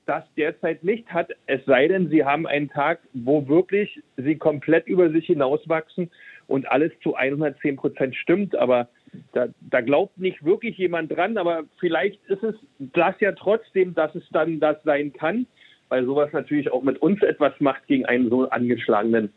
das 0.07 0.25
derzeit 0.37 0.83
nicht 0.83 1.13
hat, 1.13 1.31
es 1.47 1.65
sei 1.65 1.89
denn, 1.89 2.09
sie 2.09 2.25
haben 2.25 2.47
einen 2.47 2.69
Tag, 2.69 3.01
wo 3.13 3.47
wirklich 3.49 4.03
sie 4.17 4.37
komplett 4.37 4.87
über 4.87 5.11
sich 5.11 5.27
hinauswachsen 5.27 6.11
und 6.49 6.71
alles 6.71 6.93
zu 7.03 7.15
110 7.15 7.77
Prozent 7.77 8.17
stimmt. 8.17 8.57
Aber 8.57 8.89
da, 9.33 9.47
da, 9.61 9.81
glaubt 9.81 10.19
nicht 10.19 10.45
wirklich 10.45 10.77
jemand 10.79 11.13
dran. 11.13 11.39
Aber 11.39 11.65
vielleicht 11.79 12.25
ist 12.27 12.43
es 12.43 12.55
das 12.79 13.15
ja 13.21 13.33
trotzdem, 13.33 13.95
dass 13.95 14.15
es 14.15 14.25
dann 14.33 14.61
das 14.61 14.83
sein 14.83 15.13
kann, 15.13 15.47
weil 15.89 16.05
sowas 16.05 16.33
natürlich 16.33 16.73
auch 16.73 16.83
mit 16.83 17.01
uns 17.01 17.23
etwas 17.23 17.53
macht, 17.61 17.87
gegen 17.87 18.05
einen 18.07 18.29
so 18.29 18.49
angeschlagenen 18.49 19.33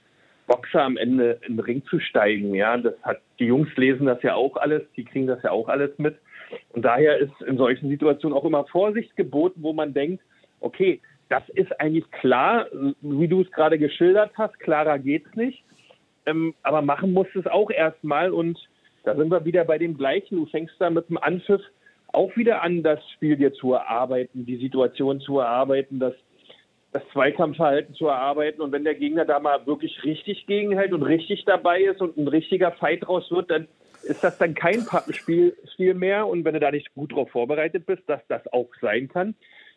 Boxer 0.47 0.83
am 0.83 0.97
Ende 0.97 1.39
in 1.47 1.57
den 1.57 1.65
Ring 1.65 1.83
zu 1.85 1.99
steigen. 1.99 2.53
Ja, 2.55 2.77
das 2.77 2.93
hat 3.03 3.19
die 3.39 3.45
Jungs 3.45 3.69
lesen 3.75 4.05
das 4.05 4.21
ja 4.23 4.35
auch 4.35 4.57
alles, 4.57 4.83
die 4.95 5.03
kriegen 5.03 5.27
das 5.27 5.41
ja 5.43 5.51
auch 5.51 5.67
alles 5.67 5.91
mit. 5.97 6.15
Und 6.73 6.83
daher 6.85 7.17
ist 7.17 7.33
in 7.47 7.57
solchen 7.57 7.89
Situationen 7.89 8.37
auch 8.37 8.45
immer 8.45 8.65
Vorsicht 8.65 9.15
geboten, 9.15 9.61
wo 9.63 9.73
man 9.73 9.93
denkt, 9.93 10.23
okay, 10.65 10.99
das 11.29 11.47
ist 11.49 11.79
eigentlich 11.79 12.09
klar, 12.11 12.67
wie 13.01 13.27
du 13.27 13.41
es 13.41 13.51
gerade 13.51 13.77
geschildert 13.77 14.31
hast, 14.35 14.59
klarer 14.59 14.99
geht's 14.99 15.33
nicht. 15.35 15.63
Ähm, 16.25 16.55
aber 16.63 16.81
machen 16.81 17.13
musst 17.13 17.35
es 17.35 17.45
auch 17.45 17.69
erstmal 17.69 18.31
und 18.31 18.57
da 19.03 19.15
sind 19.15 19.29
wir 19.29 19.45
wieder 19.45 19.63
bei 19.63 19.77
dem 19.77 19.95
gleichen. 19.95 20.37
Du 20.37 20.47
fängst 20.47 20.75
da 20.79 20.89
mit 20.89 21.07
dem 21.07 21.19
Anpfiff 21.19 21.61
auch 22.07 22.35
wieder 22.35 22.63
an, 22.63 22.81
das 22.81 22.99
Spiel 23.11 23.37
dir 23.37 23.53
zu 23.53 23.73
erarbeiten, 23.73 24.45
die 24.45 24.57
Situation 24.57 25.19
zu 25.21 25.39
erarbeiten, 25.39 25.99
das, 25.99 26.13
das 26.93 27.03
Zweikampfverhalten 27.13 27.93
zu 27.93 28.07
erarbeiten. 28.07 28.61
Und 28.61 28.71
wenn 28.71 28.83
der 28.83 28.95
Gegner 28.95 29.25
da 29.25 29.39
mal 29.39 29.67
wirklich 29.67 30.03
richtig 30.03 30.47
gegenhält 30.47 30.93
und 30.93 31.03
richtig 31.03 31.45
dabei 31.45 31.81
ist 31.81 32.01
und 32.01 32.17
ein 32.17 32.27
richtiger 32.27 32.71
Fight 32.71 33.05
draus 33.05 33.29
wird, 33.29 33.51
dann 33.51 33.67
ist 34.03 34.23
das 34.23 34.37
dann 34.39 34.55
kein 34.55 34.85
Pappenspiel 34.85 35.53
mehr. 35.93 36.25
Und 36.25 36.43
wenn 36.45 36.53
du 36.53 36.59
da 36.59 36.71
nicht 36.71 36.93
gut 36.95 37.11
drauf 37.11 37.29
vorbereitet 37.29 37.85
bist, 37.85 38.03
dass 38.07 38.25
das 38.27 38.41
auch 38.51 38.69
sein 38.81 39.07
kann, 39.07 39.35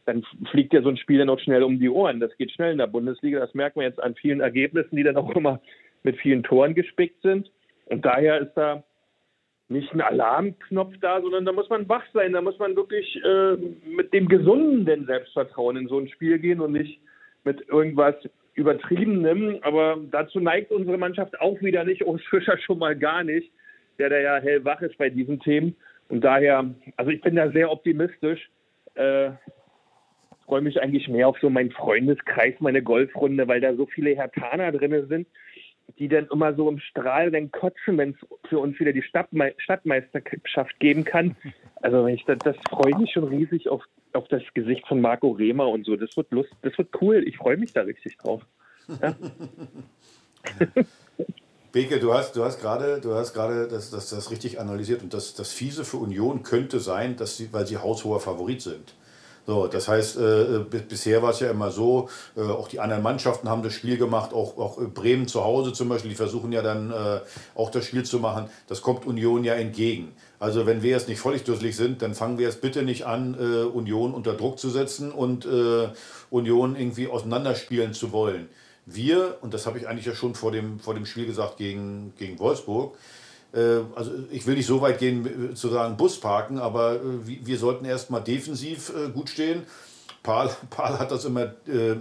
dann 0.09 0.25
fliegt 0.51 0.73
ja 0.73 0.81
so 0.81 0.89
ein 0.89 0.97
Spiel 0.97 1.19
dann 1.19 1.29
auch 1.29 1.39
schnell 1.39 1.63
um 1.63 1.79
die 1.79 1.91
Ohren. 1.91 2.19
Das 2.19 2.35
geht 2.39 2.51
schnell 2.51 2.73
in 2.73 2.79
der 2.79 2.87
Bundesliga. 2.87 3.41
Das 3.41 3.53
merken 3.53 3.81
wir 3.81 3.87
jetzt 3.87 4.03
an 4.03 4.15
vielen 4.15 4.41
Ergebnissen, 4.41 4.97
die 4.97 5.03
dann 5.03 5.19
auch 5.19 5.37
immer 5.37 5.61
mit 6.03 6.17
vielen 6.17 6.43
Toren 6.43 6.75
gespickt 6.75 7.21
sind. 7.21 7.51
Und 7.87 8.07
daher 8.07 8.41
ist 8.41 8.55
da 8.55 8.83
nicht 9.69 9.93
ein 9.93 10.01
Alarmknopf 10.01 10.95
da, 11.03 11.21
sondern 11.21 11.45
da 11.45 11.53
muss 11.53 11.69
man 11.69 11.87
wach 11.91 12.05
sein. 12.15 12.33
Da 12.33 12.41
muss 12.41 12.59
man 12.59 12.75
wirklich 12.75 13.23
äh, 13.23 13.57
mit 13.87 14.15
dem 14.15 14.29
gesunden 14.29 15.05
Selbstvertrauen 15.05 15.77
in 15.77 15.89
so 15.89 15.99
ein 15.99 16.09
Spiel 16.09 16.39
gehen 16.39 16.61
und 16.61 16.73
nicht 16.73 17.01
mit 17.45 17.69
irgendwas 17.69 18.15
Übertriebenem. 18.55 19.59
Aber 19.61 19.99
dazu 20.11 20.41
neigt 20.41 20.73
unsere 20.73 20.97
Mannschaft 20.97 21.39
auch 21.39 21.61
wieder 21.61 21.85
nicht. 21.85 22.07
Urs 22.07 22.23
Fischer 22.31 22.57
schon 22.57 22.79
mal 22.79 22.97
gar 22.97 23.25
nicht, 23.25 23.53
der 23.99 24.09
da 24.09 24.19
ja 24.19 24.37
hellwach 24.39 24.81
ist 24.81 24.97
bei 24.97 25.11
diesen 25.11 25.39
Themen. 25.41 25.77
Und 26.09 26.23
daher, 26.25 26.65
also 26.97 27.11
ich 27.11 27.21
bin 27.21 27.37
da 27.37 27.51
sehr 27.51 27.71
optimistisch. 27.71 28.49
Äh, 28.95 29.33
freue 30.49 30.63
mich 30.63 30.81
eigentlich 30.81 31.09
mehr 31.09 31.29
auf 31.29 31.39
so 31.41 31.51
meinen 31.51 31.71
Freundeskreis, 31.71 32.55
meine 32.61 32.83
Golfrunde, 32.83 33.47
weil 33.47 33.61
da 33.61 33.75
so 33.75 33.85
viele 33.87 34.17
Hertaner 34.17 34.73
drin 34.73 35.07
sind, 35.07 35.29
die 35.99 36.09
dann 36.09 36.27
immer 36.33 36.55
so 36.55 36.71
im 36.71 36.79
Strahl 36.79 37.31
dann 37.31 37.51
kotzen, 37.53 37.99
wenn 37.99 38.11
es 38.11 38.49
für 38.49 38.59
uns 38.59 38.81
wieder 38.81 38.95
die 38.95 39.03
Stadtme 39.03 39.53
Stadtmeisterschaft 39.59 40.81
geben 40.81 41.05
kann. 41.05 41.37
Also 41.81 42.09
ich, 42.09 42.25
das, 42.25 42.39
das 42.41 42.57
freue 42.69 42.99
mich 42.99 43.13
schon 43.13 43.23
riesig 43.23 43.69
auf, 43.69 43.85
auf 44.13 44.27
das 44.27 44.43
Gesicht 44.53 44.85
von 44.89 45.01
Marco 45.01 45.31
Rehmer 45.31 45.69
und 45.69 45.87
so. 45.87 45.95
Das 45.95 46.17
wird 46.17 46.33
Lust, 46.33 46.51
das 46.63 46.77
wird 46.77 46.89
cool. 47.01 47.23
Ich 47.25 47.37
freue 47.37 47.57
mich 47.57 47.73
da 47.73 47.83
richtig 47.83 48.17
drauf. 48.17 48.43
Ja? 49.01 49.15
Beke, 51.71 52.01
du 52.01 52.13
hast, 52.13 52.35
du 52.35 52.43
hast 52.43 52.61
gerade, 52.61 53.01
du 53.01 53.15
hast 53.15 53.33
gerade 53.33 53.69
das, 53.69 53.93
das, 53.93 54.11
das 54.11 54.33
richtig 54.33 54.59
analysiert 54.59 55.05
und 55.05 55.15
das, 55.15 55.35
das 55.35 55.53
Fiese 55.53 55.85
für 55.85 55.99
Union 55.99 56.43
könnte 56.43 56.81
sein, 56.81 57.15
dass 57.15 57.37
sie, 57.37 57.53
weil 57.53 57.65
sie 57.65 57.77
haushoher 57.77 58.19
Favorit 58.19 58.61
sind. 58.61 58.97
So, 59.49 59.67
das 59.67 59.89
heißt, 59.89 60.19
äh, 60.19 60.59
bisher 60.87 61.23
war 61.23 61.31
es 61.31 61.41
ja 61.41 61.51
immer 61.51 61.71
so, 61.71 62.11
äh, 62.37 62.43
auch 62.43 62.69
die 62.69 62.81
anderen 62.81 63.03
Mannschaften 63.03 63.49
haben 63.49 63.63
das 63.63 63.73
Spiel 63.73 63.97
gemacht, 63.97 64.35
auch, 64.35 64.59
auch 64.59 64.77
Bremen 64.93 65.27
zu 65.27 65.43
Hause 65.43 65.73
zum 65.73 65.89
Beispiel, 65.89 66.11
die 66.11 66.17
versuchen 66.17 66.53
ja 66.53 66.61
dann 66.61 66.91
äh, 66.91 67.21
auch 67.55 67.71
das 67.71 67.87
Spiel 67.87 68.05
zu 68.05 68.19
machen. 68.19 68.51
Das 68.67 68.83
kommt 68.83 69.07
Union 69.07 69.45
ja 69.45 69.55
entgegen. 69.55 70.13
Also 70.39 70.67
wenn 70.67 70.83
wir 70.83 70.91
jetzt 70.91 71.09
nicht 71.09 71.19
völlig 71.19 71.45
dusselig 71.45 71.77
sind, 71.77 72.03
dann 72.03 72.15
fangen 72.15 72.37
wir 72.37 72.45
jetzt 72.45 72.61
bitte 72.61 72.83
nicht 72.83 73.07
an, 73.07 73.37
äh, 73.41 73.65
Union 73.65 74.13
unter 74.13 74.35
Druck 74.35 74.59
zu 74.59 74.69
setzen 74.69 75.13
und 75.13 75.47
äh, 75.47 75.89
Union 76.29 76.77
irgendwie 76.77 77.09
auseinanderspielen 77.09 77.95
zu 77.95 78.13
wollen. 78.13 78.51
Wir, 78.85 79.39
und 79.41 79.55
das 79.55 79.65
habe 79.65 79.79
ich 79.79 79.89
eigentlich 79.89 80.05
ja 80.05 80.15
schon 80.15 80.35
vor 80.35 80.53
dem, 80.53 80.79
vor 80.79 80.93
dem 80.93 81.07
Spiel 81.07 81.25
gesagt 81.25 81.57
gegen, 81.57 82.13
gegen 82.19 82.39
Wolfsburg, 82.39 82.97
äh, 82.97 82.99
also 83.53 84.11
ich 84.31 84.47
will 84.47 84.57
nicht 84.57 84.67
so 84.67 84.81
weit 84.83 84.99
gehen, 84.99 85.57
zu 85.57 85.69
sagen 85.69 85.97
Bus 85.97 86.21
parken, 86.21 86.59
aber 86.59 86.97
äh, 86.97 86.99
wir 87.25 87.59
sollten 87.59 87.85
erstmal 87.85 88.23
defensiv 88.23 88.93
äh, 88.95 89.11
gut 89.11 89.31
stehen. 89.31 89.63
Paul, 90.23 90.51
Paul 90.71 90.99
hat 90.99 91.11
das 91.11 91.25
immer 91.25 91.53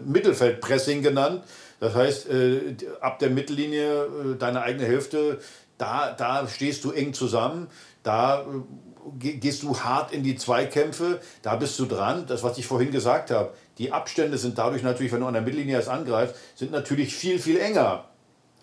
Mittelfeldpressing 0.05 1.01
genannt. 1.01 1.43
Das 1.79 1.93
heißt, 1.93 2.27
ab 3.01 3.19
der 3.19 3.29
Mittellinie, 3.29 4.35
deine 4.39 4.63
eigene 4.63 4.85
Hälfte, 4.85 5.39
da, 5.77 6.11
da 6.11 6.47
stehst 6.47 6.83
du 6.83 6.91
eng 6.91 7.13
zusammen, 7.13 7.67
da 8.01 8.47
gehst 9.19 9.63
du 9.63 9.79
hart 9.79 10.11
in 10.11 10.23
die 10.23 10.35
Zweikämpfe, 10.35 11.21
da 11.41 11.55
bist 11.55 11.77
du 11.79 11.85
dran. 11.85 12.25
Das, 12.27 12.43
was 12.43 12.57
ich 12.57 12.65
vorhin 12.65 12.91
gesagt 12.91 13.31
habe, 13.31 13.53
die 13.77 13.91
Abstände 13.91 14.37
sind 14.37 14.57
dadurch 14.57 14.83
natürlich, 14.83 15.11
wenn 15.11 15.21
du 15.21 15.27
an 15.27 15.33
der 15.33 15.43
Mittellinie 15.43 15.75
erst 15.75 15.89
angreifst, 15.89 16.35
sind 16.55 16.71
natürlich 16.71 17.15
viel, 17.15 17.39
viel 17.39 17.57
enger. 17.57 18.05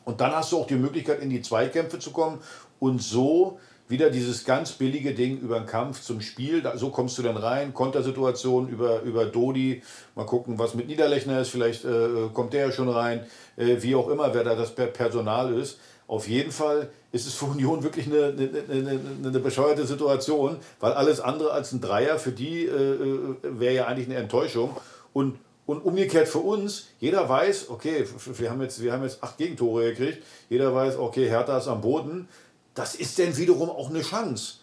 Und 0.05 0.21
dann 0.21 0.33
hast 0.33 0.53
du 0.53 0.59
auch 0.59 0.67
die 0.67 0.75
Möglichkeit, 0.75 1.21
in 1.21 1.31
die 1.31 1.41
Zweikämpfe 1.41 1.99
zu 1.99 2.11
kommen 2.11 2.39
und 2.79 3.03
so 3.03 3.59
wieder 3.89 4.11
dieses 4.11 4.45
ganz 4.45 4.73
billige 4.73 5.13
Ding 5.15 5.39
über 5.39 5.59
den 5.59 5.67
Kampf 5.67 6.01
zum 6.01 6.21
Spiel. 6.21 6.63
Da, 6.63 6.77
so 6.77 6.91
kommst 6.91 7.19
du 7.19 7.23
dann 7.23 7.37
rein. 7.37 7.75
Kontersituation 7.75 8.69
über, 8.69 9.03
über 9.03 9.27
Dodi. 9.27 9.83
Mal 10.15 10.25
gucken, 10.25 10.59
was 10.59 10.75
mit 10.75 10.89
Niederlechner 10.89 11.41
ist. 11.41 11.51
Vielleicht 11.51 11.85
äh, 11.85 12.29
kommt 12.33 12.55
der 12.55 12.67
ja 12.67 12.73
schon 12.73 12.89
rein. 12.89 13.27
Äh, 13.57 13.77
wie 13.83 13.95
auch 13.95 14.09
immer, 14.09 14.33
wer 14.35 14.43
da 14.43 14.55
das 14.55 14.75
Personal 14.75 15.53
ist. 15.55 15.79
Auf 16.07 16.29
jeden 16.29 16.53
Fall 16.53 16.91
ist 17.13 17.27
es 17.27 17.35
für 17.35 17.47
Union 17.47 17.83
wirklich 17.83 18.07
eine, 18.07 18.27
eine, 18.27 18.51
eine, 18.71 19.01
eine 19.25 19.41
bescheuerte 19.41 19.87
Situation, 19.87 20.57
weil 20.81 20.93
alles 20.93 21.21
andere 21.21 21.53
als 21.53 21.73
ein 21.73 21.81
Dreier 21.81 22.19
für 22.19 22.33
die 22.33 22.67
äh, 22.67 22.69
äh 22.69 23.37
wäre 23.43 23.75
ja 23.75 23.87
eigentlich 23.87 24.09
eine 24.09 24.17
Enttäuschung. 24.17 24.77
Und 25.13 25.39
und 25.67 25.83
umgekehrt 25.83 26.29
für 26.29 26.41
uns, 26.41 26.89
jeder 27.01 27.27
weiß, 27.27 27.71
okay, 27.71 28.05
wir 28.37 28.51
haben 28.51 28.61
jetzt, 28.61 28.83
wir 28.83 28.93
haben 28.93 29.03
jetzt 29.03 29.23
acht 29.23 29.39
Gegentore 29.39 29.85
gekriegt, 29.91 30.23
jeder 30.51 30.75
weiß, 30.75 30.99
okay, 30.99 31.27
Hertha 31.27 31.57
ist 31.57 31.69
am 31.69 31.81
Boden, 31.81 32.29
das 32.75 32.95
ist 32.95 33.19
denn 33.19 33.37
wiederum 33.37 33.71
auch 33.71 33.91
eine 33.91 34.03
Chance. 34.03 34.57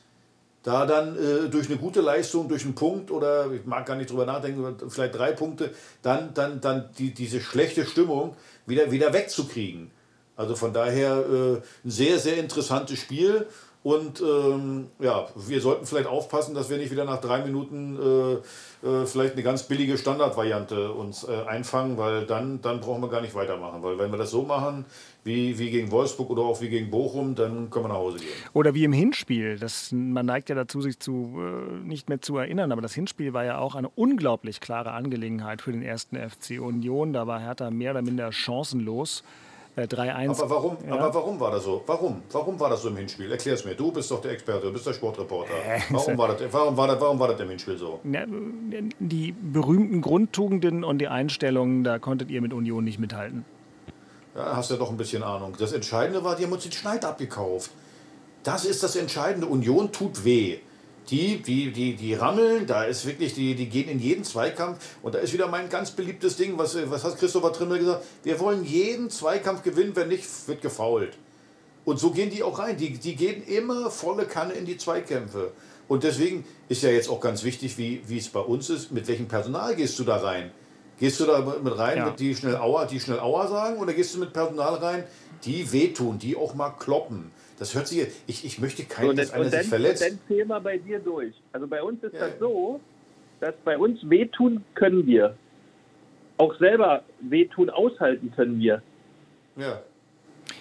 Da 0.64 0.86
dann 0.86 1.16
äh, 1.18 1.50
durch 1.50 1.68
eine 1.70 1.78
gute 1.78 2.02
Leistung, 2.02 2.48
durch 2.48 2.64
einen 2.64 2.76
Punkt 2.76 3.10
oder 3.10 3.52
ich 3.52 3.66
mag 3.66 3.86
gar 3.86 3.96
nicht 3.96 4.12
drüber 4.12 4.26
nachdenken, 4.26 4.78
vielleicht 4.90 5.16
drei 5.16 5.32
Punkte, 5.32 5.74
dann, 6.04 6.34
dann, 6.36 6.62
dann 6.62 6.90
die, 7.00 7.14
diese 7.14 7.42
schlechte 7.42 7.86
Stimmung 7.86 8.36
wieder, 8.68 8.92
wieder 8.92 9.12
wegzukriegen. 9.12 9.90
Also 10.36 10.56
von 10.56 10.72
daher 10.72 11.18
äh, 11.18 11.56
ein 11.84 11.92
sehr, 11.92 12.20
sehr 12.20 12.38
interessantes 12.38 13.00
Spiel. 13.00 13.48
Und 13.84 14.22
ähm, 14.22 14.90
ja, 15.00 15.28
wir 15.36 15.60
sollten 15.60 15.88
vielleicht 15.88 16.06
aufpassen, 16.06 16.54
dass 16.54 16.70
wir 16.70 16.78
nicht 16.78 16.92
wieder 16.92 17.04
nach 17.04 17.20
drei 17.20 17.42
Minuten 17.42 17.98
äh, 18.84 18.88
äh, 18.88 19.06
vielleicht 19.08 19.34
eine 19.34 19.42
ganz 19.42 19.64
billige 19.64 19.98
Standardvariante 19.98 20.92
uns 20.92 21.24
äh, 21.24 21.48
einfangen, 21.48 21.98
weil 21.98 22.28
dann, 22.28 22.62
dann 22.62 22.80
brauchen 22.80 23.02
wir 23.02 23.10
gar 23.10 23.22
nicht 23.22 23.34
weitermachen. 23.34 23.82
Weil 23.82 23.98
wenn 23.98 24.12
wir 24.12 24.20
das 24.20 24.30
so 24.30 24.44
machen, 24.44 24.86
wie, 25.24 25.58
wie 25.58 25.72
gegen 25.72 25.90
Wolfsburg 25.90 26.30
oder 26.30 26.44
auch 26.44 26.62
wie 26.62 26.70
gegen 26.70 26.92
Bochum, 26.92 27.34
dann 27.34 27.72
können 27.72 27.86
wir 27.86 27.90
nach 27.90 27.96
Hause 27.96 28.20
gehen. 28.20 28.30
Oder 28.54 28.76
wie 28.76 28.84
im 28.84 28.94
Hinspiel. 28.94 29.58
Das, 29.58 29.92
man 29.92 30.28
neigt 30.28 30.50
ja 30.50 30.56
dazu, 30.56 30.80
sich 30.82 31.00
zu, 31.00 31.40
äh, 31.40 31.88
nicht 31.88 32.08
mehr 32.08 32.22
zu 32.22 32.38
erinnern, 32.38 32.72
aber 32.72 32.84
das 32.84 32.94
Hinspiel 32.94 33.34
war 33.34 33.46
ja 33.46 33.58
auch 33.58 33.74
eine 33.74 33.90
unglaublich 33.90 34.60
klare 34.60 34.92
Angelegenheit 34.92 35.64
für 35.64 35.72
den 35.72 35.82
ersten 35.82 36.18
FC 36.18 36.62
Union. 36.62 37.14
Da 37.14 37.26
war 37.26 37.40
Hertha 37.40 37.72
mehr 37.72 37.92
oder 37.92 38.04
minder 38.04 38.32
chancenlos. 38.32 39.24
3-1. 39.78 40.30
Aber 40.30 40.50
warum, 40.50 40.78
ja. 40.86 40.94
aber 40.94 41.14
warum 41.14 41.40
war 41.40 41.52
das 41.52 41.64
so? 41.64 41.84
Warum? 41.86 42.24
Warum 42.32 42.60
war 42.60 42.70
das 42.70 42.82
so 42.82 42.90
im 42.90 42.98
Hinspiel? 42.98 43.32
Erklär 43.32 43.56
es 43.56 43.66
mir. 43.66 43.76
Du 43.76 43.92
bist 43.92 44.12
doch 44.12 44.22
der 44.22 44.32
Experte, 44.32 44.68
du 44.68 44.74
bist 44.74 44.86
der 44.86 44.94
Sportreporter. 44.94 45.54
Warum 45.90 46.18
war 46.18 46.28
das, 46.30 46.42
warum 46.52 46.78
war 46.78 46.88
das, 46.88 47.00
warum 47.00 47.20
war 47.20 47.28
das 47.30 47.40
im 47.40 47.50
Hinspiel 47.50 47.78
so? 47.78 48.00
Die 48.04 49.32
berühmten 49.32 50.02
Grundtugenden 50.02 50.84
und 50.84 51.00
die 51.00 51.08
Einstellungen, 51.08 51.84
da 51.84 52.00
konntet 52.00 52.30
ihr 52.30 52.42
mit 52.42 52.54
Union 52.54 52.84
nicht 52.84 53.00
mithalten. 53.00 53.46
Ja, 54.36 54.56
hast 54.56 54.72
ja 54.72 54.78
doch 54.78 54.90
ein 54.90 54.98
bisschen 54.98 55.24
Ahnung. 55.24 55.56
Das 55.58 55.74
Entscheidende 55.74 56.24
war, 56.24 56.36
die 56.36 56.44
haben 56.44 56.54
uns 56.54 56.64
den 56.64 56.72
Schneid 56.72 57.06
abgekauft. 57.06 57.72
Das 58.44 58.66
ist 58.66 58.84
das 58.84 58.96
Entscheidende. 58.96 59.48
Union 59.48 59.92
tut 59.92 60.26
weh 60.26 60.60
die, 61.10 61.42
die, 61.42 61.72
die, 61.72 61.96
die 61.96 62.14
rammeln, 62.14 62.68
da 62.68 62.84
ist 62.84 63.06
wirklich, 63.06 63.34
die, 63.34 63.56
die 63.56 63.68
gehen 63.68 63.90
in 63.90 64.00
jeden 64.00 64.24
Zweikampf. 64.24 64.80
Und 65.02 65.16
da 65.16 65.20
ist 65.20 65.34
wieder 65.34 65.48
mein 65.48 65.70
ganz 65.70 65.92
beliebtes 65.92 66.38
Ding, 66.38 66.58
was, 66.58 66.78
was 66.90 67.04
hat 67.04 67.18
Christopher 67.18 67.52
Trimmel 67.52 67.80
gesagt? 67.80 68.06
Wir 68.24 68.40
wollen 68.40 68.64
jeden 68.64 69.10
Zweikampf 69.10 69.64
gewinnen, 69.64 69.96
wenn 69.96 70.08
nicht, 70.08 70.26
wird 70.48 70.62
gefault. 70.62 71.18
Und 71.84 72.00
so 72.00 72.12
gehen 72.12 72.30
die 72.30 72.44
auch 72.44 72.60
rein. 72.60 72.78
Die, 72.78 72.94
die 72.94 73.16
gehen 73.16 73.44
immer 73.44 73.90
volle 73.90 74.26
Kanne 74.26 74.54
in 74.54 74.66
die 74.66 74.78
Zweikämpfe. 74.78 75.52
Und 75.88 76.04
deswegen 76.04 76.46
ist 76.70 76.84
ja 76.84 76.90
jetzt 76.90 77.10
auch 77.10 77.20
ganz 77.20 77.44
wichtig, 77.44 77.78
wie, 77.78 78.02
wie 78.08 78.18
es 78.18 78.30
bei 78.30 78.40
uns 78.40 78.70
ist, 78.70 78.92
mit 78.92 79.08
welchem 79.08 79.28
Personal 79.28 79.76
gehst 79.76 80.00
du 80.00 80.04
da 80.04 80.18
rein? 80.18 80.52
Gehst 81.00 81.20
du 81.20 81.26
da 81.26 81.40
mit 81.62 81.78
rein, 81.78 81.98
ja. 81.98 82.10
die 82.12 82.36
schnell 82.36 82.56
Aua, 82.58 82.86
die 82.86 83.00
schnell 83.00 83.20
Aua 83.20 83.48
sagen, 83.48 83.80
oder 83.80 83.92
gehst 83.92 84.14
du 84.14 84.20
mit 84.20 84.34
Personal 84.34 84.76
rein, 84.76 85.04
die 85.44 85.72
wehtun, 85.72 86.20
die 86.20 86.38
auch 86.38 86.54
mal 86.54 86.70
kloppen? 86.70 87.32
Das 87.62 87.76
hört 87.76 87.88
sich, 87.88 88.08
ich, 88.26 88.44
ich 88.44 88.60
möchte 88.60 88.84
keinen, 88.86 89.10
so, 89.10 89.14
dass 89.14 89.34
einer 89.34 89.44
dann, 89.44 89.62
sich 89.62 89.70
verletzt. 89.70 90.02
Und 90.02 90.14
dann 90.14 90.28
Thema 90.28 90.60
bei 90.60 90.80
dir 90.80 90.98
durch. 90.98 91.36
Also 91.52 91.68
bei 91.68 91.84
uns 91.84 92.04
ist 92.04 92.16
ja. 92.16 92.22
das 92.22 92.40
so, 92.40 92.80
dass 93.40 93.54
bei 93.64 93.78
uns 93.78 94.00
wehtun 94.10 94.64
können 94.74 95.06
wir. 95.06 95.36
Auch 96.38 96.58
selber 96.58 97.04
wehtun 97.20 97.70
aushalten 97.70 98.34
können 98.36 98.60
wir. 98.60 98.82
Ja. 99.58 99.80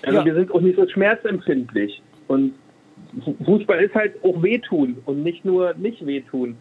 Also 0.02 0.18
ja. 0.18 0.24
wir 0.26 0.34
sind 0.34 0.52
auch 0.52 0.60
nicht 0.60 0.76
so 0.76 0.86
schmerzempfindlich. 0.86 2.02
Und 2.28 2.52
Fußball 3.46 3.82
ist 3.82 3.94
halt 3.94 4.22
auch 4.22 4.42
wehtun 4.42 4.98
und 5.06 5.22
nicht 5.22 5.42
nur 5.42 5.72
nicht 5.72 6.04
wehtun. 6.04 6.58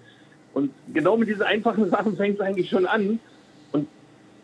Und 0.53 0.71
genau 0.93 1.17
mit 1.17 1.27
diesen 1.27 1.43
einfachen 1.43 1.89
Sachen 1.89 2.15
fängt 2.15 2.35
es 2.35 2.39
eigentlich 2.39 2.69
schon 2.69 2.85
an. 2.85 3.19
Und 3.73 3.89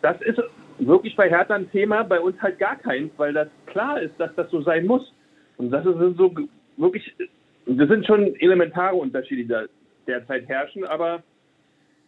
das 0.02 0.22
ist 0.24 0.42
wirklich 0.78 1.16
bei 1.16 1.30
Hertha 1.30 1.56
ein 1.56 1.72
Thema, 1.72 2.04
bei 2.04 2.20
uns 2.20 2.36
halt 2.42 2.60
gar 2.60 2.76
keins, 2.76 3.14
weil 3.16 3.32
das 3.32 3.48
klar 3.66 4.02
ist, 4.02 4.16
dass 4.18 4.36
das 4.36 4.52
so 4.52 4.62
sein 4.62 4.88
muss. 4.88 5.14
Und 5.58 5.72
das 5.72 5.84
sind 5.84 6.18
so 6.18 6.34
wirklich, 6.78 7.14
das 7.66 7.88
sind 7.88 8.06
schon 8.06 8.36
elementare 8.36 8.96
Unterschiede, 8.96 9.44
die 9.44 9.48
da 9.48 9.64
derzeit 10.08 10.48
herrschen, 10.48 10.86
aber 10.86 11.24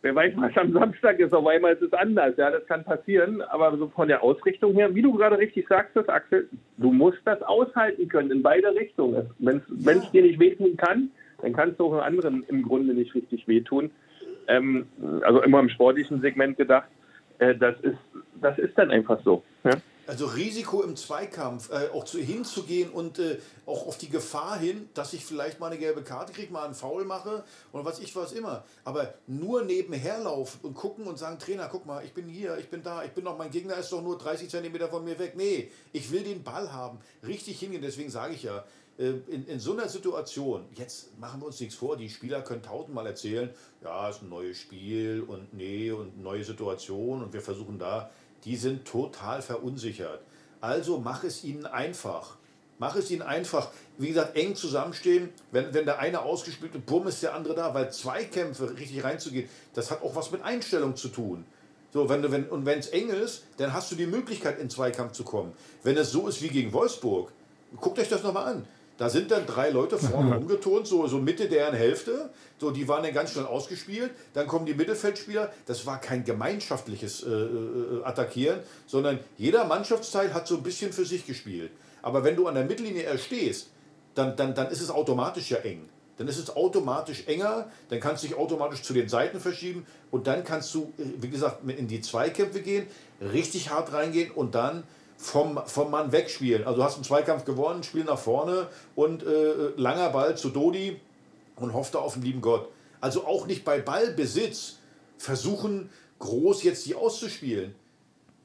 wer 0.02 0.16
weiß, 0.16 0.34
was 0.38 0.56
am 0.58 0.74
Samstag 0.74 1.20
ist, 1.20 1.34
auf 1.34 1.46
einmal 1.48 1.74
ist 1.74 1.82
es 1.82 1.94
anders. 1.94 2.36
Ja, 2.38 2.52
das 2.52 2.66
kann 2.68 2.84
passieren, 2.84 3.42
aber 3.42 3.76
so 3.78 3.88
von 3.88 4.08
der 4.08 4.24
Ausrichtung 4.24 4.74
her, 4.74 4.94
wie 4.94 5.02
du 5.02 5.14
gerade 5.14 5.38
richtig 5.38 5.68
sagst, 5.68 5.96
das 5.96 6.08
Axel, 6.10 6.48
du 6.78 6.92
musst 6.92 7.20
das 7.26 7.42
aushalten 7.42 8.08
können 8.08 8.32
in 8.32 8.44
beide 8.44 8.74
Richtungen. 8.76 9.30
Wenn 9.40 9.62
es 9.86 10.12
dir 10.12 10.22
nicht 10.22 10.40
wehtun 10.40 10.78
kann, 10.78 11.12
dann 11.42 11.54
kannst 11.54 11.80
du 11.80 11.86
auch 11.86 12.02
anderen 12.02 12.44
im 12.48 12.64
Grunde 12.64 12.94
nicht 12.94 13.14
richtig 13.16 13.48
wehtun. 13.48 13.92
Ähm, 14.48 14.88
also 15.24 15.42
immer 15.42 15.60
im 15.60 15.70
sportlichen 15.70 16.22
Segment 16.22 16.58
gedacht, 16.58 16.88
äh, 17.40 17.56
das, 17.56 17.80
ist, 17.82 17.98
das 18.42 18.58
ist 18.58 18.78
dann 18.78 18.92
einfach 18.92 19.22
so. 19.24 19.44
Ja? 19.64 19.72
Also 20.08 20.26
Risiko 20.26 20.84
im 20.84 20.96
Zweikampf, 20.96 21.70
äh, 21.70 21.90
auch 21.94 22.06
zu, 22.06 22.18
hinzugehen 22.18 22.90
und 22.90 23.20
äh, 23.20 23.40
auch 23.66 23.88
auf 23.88 23.98
die 23.98 24.10
Gefahr 24.10 24.58
hin, 24.58 24.88
dass 24.94 25.12
ich 25.12 25.26
vielleicht 25.26 25.60
mal 25.60 25.68
eine 25.68 25.78
gelbe 25.78 26.02
Karte 26.02 26.32
kriege, 26.32 26.52
mal 26.52 26.64
einen 26.64 26.74
Foul 26.74 27.04
mache 27.04 27.44
und 27.74 27.84
was 27.84 28.00
ich 28.00 28.16
was 28.16 28.32
immer. 28.32 28.64
Aber 28.86 29.14
nur 29.28 29.64
nebenher 29.64 30.20
laufen 30.20 30.60
und 30.64 30.76
gucken 30.76 31.08
und 31.08 31.20
sagen, 31.20 31.40
Trainer, 31.40 31.68
guck 31.70 31.86
mal, 31.86 32.06
ich 32.06 32.14
bin 32.14 32.30
hier, 32.30 32.58
ich 32.58 32.70
bin 32.70 32.84
da, 32.84 33.04
ich 33.04 33.12
bin 33.12 33.26
noch, 33.26 33.38
mein 33.38 33.52
Gegner 33.52 33.76
ist 33.76 33.92
doch 33.92 34.02
nur 34.02 34.18
30 34.18 34.50
Zentimeter 34.50 34.88
von 34.88 35.04
mir 35.04 35.20
weg. 35.20 35.34
Nee, 35.36 35.70
ich 35.92 36.10
will 36.10 36.24
den 36.24 36.42
Ball 36.42 36.72
haben, 36.72 37.00
richtig 37.26 37.60
hingehen. 37.60 37.82
Deswegen 37.82 38.10
sage 38.10 38.34
ich 38.34 38.44
ja, 38.44 38.64
äh, 38.98 39.10
in, 39.28 39.46
in 39.46 39.60
so 39.60 39.74
einer 39.74 39.90
Situation, 39.90 40.66
jetzt 40.76 41.20
machen 41.20 41.42
wir 41.42 41.48
uns 41.48 41.60
nichts 41.60 41.76
vor, 41.76 41.98
die 41.98 42.10
Spieler 42.10 42.42
können 42.42 42.64
tausendmal 42.64 43.06
erzählen, 43.06 43.50
ja, 43.84 44.10
es 44.10 44.16
ist 44.16 44.22
ein 44.24 44.30
neues 44.30 44.58
Spiel 44.58 45.24
und 45.28 45.54
nee 45.54 45.92
und 45.92 46.22
neue 46.22 46.44
Situation 46.46 47.24
und 47.24 47.34
wir 47.34 47.42
versuchen 47.42 47.78
da 47.78 48.10
die 48.46 48.56
sind 48.56 48.86
total 48.86 49.42
verunsichert. 49.42 50.22
Also 50.62 51.00
mach 51.00 51.24
es 51.24 51.44
ihnen 51.44 51.66
einfach. 51.66 52.38
Mach 52.80 52.96
es 52.96 53.10
ihnen 53.10 53.24
einfach. 53.24 53.70
Wie 53.98 54.10
gesagt, 54.10 54.36
eng 54.36 54.56
zusammenstehen. 54.56 55.30
Wenn, 55.52 55.74
wenn 55.74 55.86
der 55.86 56.00
eine 56.00 56.22
ausgespielt 56.22 56.74
wird, 56.74 56.86
bumm, 56.86 57.08
ist 57.08 57.24
der 57.24 57.34
andere 57.34 57.56
da. 57.56 57.74
Weil 57.74 57.92
Zweikämpfe 57.92 58.78
richtig 58.78 59.04
reinzugehen, 59.04 59.50
das 59.74 59.90
hat 59.92 60.04
auch 60.04 60.16
was 60.16 60.32
mit 60.32 60.44
Einstellung 60.44 60.96
zu 60.96 61.10
tun. 61.10 61.46
So, 61.94 62.10
wenn 62.10 62.22
du, 62.22 62.32
wenn, 62.32 62.48
und 62.50 62.66
wenn 62.66 62.80
es 62.80 62.88
eng 62.90 63.10
ist, 63.10 63.46
dann 63.58 63.74
hast 63.74 63.92
du 63.92 63.96
die 63.96 64.06
Möglichkeit, 64.06 64.60
in 64.60 64.70
Zweikampf 64.70 65.14
zu 65.14 65.24
kommen. 65.24 65.54
Wenn 65.84 65.98
es 65.98 66.12
so 66.12 66.28
ist 66.28 66.42
wie 66.42 66.50
gegen 66.50 66.74
Wolfsburg, 66.74 67.32
guckt 67.80 67.98
euch 67.98 68.10
das 68.10 68.24
nochmal 68.24 68.54
an. 68.54 68.68
Da 68.98 69.10
sind 69.10 69.30
dann 69.30 69.46
drei 69.46 69.70
Leute 69.70 69.98
vorne 69.98 70.36
rumgeturnt, 70.38 70.88
so, 70.88 71.06
so 71.08 71.20
Mitte 71.20 71.48
deren 71.48 71.76
Hälfte. 71.76 72.30
So, 72.60 72.72
die 72.72 72.88
waren 72.88 73.04
dann 73.04 73.14
ganz 73.14 73.32
schnell 73.32 73.46
ausgespielt. 73.46 74.12
Dann 74.34 74.48
kommen 74.48 74.66
die 74.66 74.74
Mittelfeldspieler. 74.74 75.52
Das 75.66 75.86
war 75.86 76.02
kein 76.02 76.24
gemeinschaftliches 76.24 77.24
äh, 77.24 77.30
äh, 77.30 78.04
Attackieren, 78.04 78.60
sondern 78.88 79.20
jeder 79.38 79.66
Mannschaftsteil 79.66 80.34
hat 80.34 80.48
so 80.48 80.58
ein 80.58 80.64
bisschen 80.64 80.92
für 80.92 81.06
sich 81.06 81.26
gespielt. 81.28 81.72
Aber 82.02 82.24
wenn 82.24 82.36
du 82.36 82.48
an 82.48 82.56
der 82.56 82.66
Mittellinie 82.66 83.04
erstehst, 83.04 83.70
dann, 84.16 84.36
dann, 84.36 84.56
dann 84.56 84.72
ist 84.72 84.82
es 84.82 84.90
automatisch 84.90 85.52
ja 85.52 85.58
eng. 85.58 85.88
Dann 86.18 86.28
ist 86.28 86.40
es 86.40 86.56
automatisch 86.56 87.28
enger, 87.28 87.70
dann 87.90 88.00
kannst 88.00 88.24
du 88.24 88.28
dich 88.28 88.36
automatisch 88.36 88.82
zu 88.82 88.94
den 88.94 89.08
Seiten 89.08 89.40
verschieben 89.40 89.86
und 90.10 90.26
dann 90.26 90.44
kannst 90.44 90.74
du, 90.74 90.92
äh, 90.98 91.04
wie 91.22 91.30
gesagt, 91.30 91.60
in 91.70 91.88
die 91.88 92.02
Zweikämpfe 92.02 92.62
gehen, 92.62 92.88
richtig 93.22 93.70
hart 93.70 93.94
reingehen 93.94 94.32
und 94.32 94.56
dann 94.56 94.84
vom, 95.18 95.60
vom 95.66 95.92
Mann 95.92 96.12
wegspielen. 96.12 96.66
Also 96.66 96.78
du 96.78 96.84
hast 96.84 96.96
einen 96.96 97.04
Zweikampf 97.04 97.44
gewonnen, 97.44 97.84
Spiel 97.84 98.04
nach 98.04 98.20
vorne 98.20 98.68
und 98.96 99.24
äh, 99.24 99.70
langer 99.76 100.10
Ball 100.10 100.38
zu 100.38 100.50
Dodi 100.50 101.00
und 101.56 101.74
hoffte 101.74 102.00
auf 102.00 102.14
den 102.14 102.22
lieben 102.22 102.42
Gott. 102.42 102.70
Also 103.02 103.26
auch 103.26 103.48
nicht 103.48 103.66
bei 103.66 103.80
Ballbesitz 103.80 104.78
versuchen, 105.18 105.90
groß 106.20 106.64
jetzt 106.64 106.86
die 106.86 106.96
auszuspielen. 106.96 107.76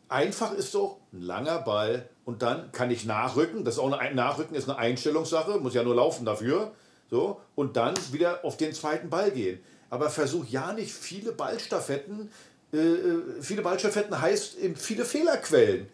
Einfach 0.08 0.52
ist 0.52 0.74
doch 0.74 0.98
ein 1.12 1.22
langer 1.22 1.58
Ball 1.60 2.08
und 2.24 2.42
dann 2.42 2.72
kann 2.72 2.90
ich 2.90 3.04
nachrücken. 3.04 3.64
Das 3.64 3.74
ist 3.74 3.80
auch 3.80 3.92
eine 3.92 4.14
Nachrücken 4.14 4.54
ist 4.54 4.68
eine 4.68 4.78
Einstellungssache, 4.78 5.58
muss 5.58 5.74
ja 5.74 5.82
nur 5.82 5.94
laufen 5.94 6.24
dafür. 6.24 6.72
So, 7.10 7.40
und 7.54 7.76
dann 7.76 7.94
wieder 8.10 8.42
auf 8.42 8.56
den 8.56 8.72
zweiten 8.72 9.10
Ball 9.10 9.30
gehen. 9.30 9.60
Aber 9.90 10.08
versuch 10.08 10.46
ja 10.46 10.72
nicht 10.72 10.90
viele 10.90 11.32
Ballstaffetten. 11.32 12.30
Äh, 12.72 12.78
äh 12.78 13.22
viele 13.42 13.60
Ballstaffetten 13.60 14.18
heißt 14.18 14.56
viele 14.76 15.04
Fehlerquellen. 15.04 15.88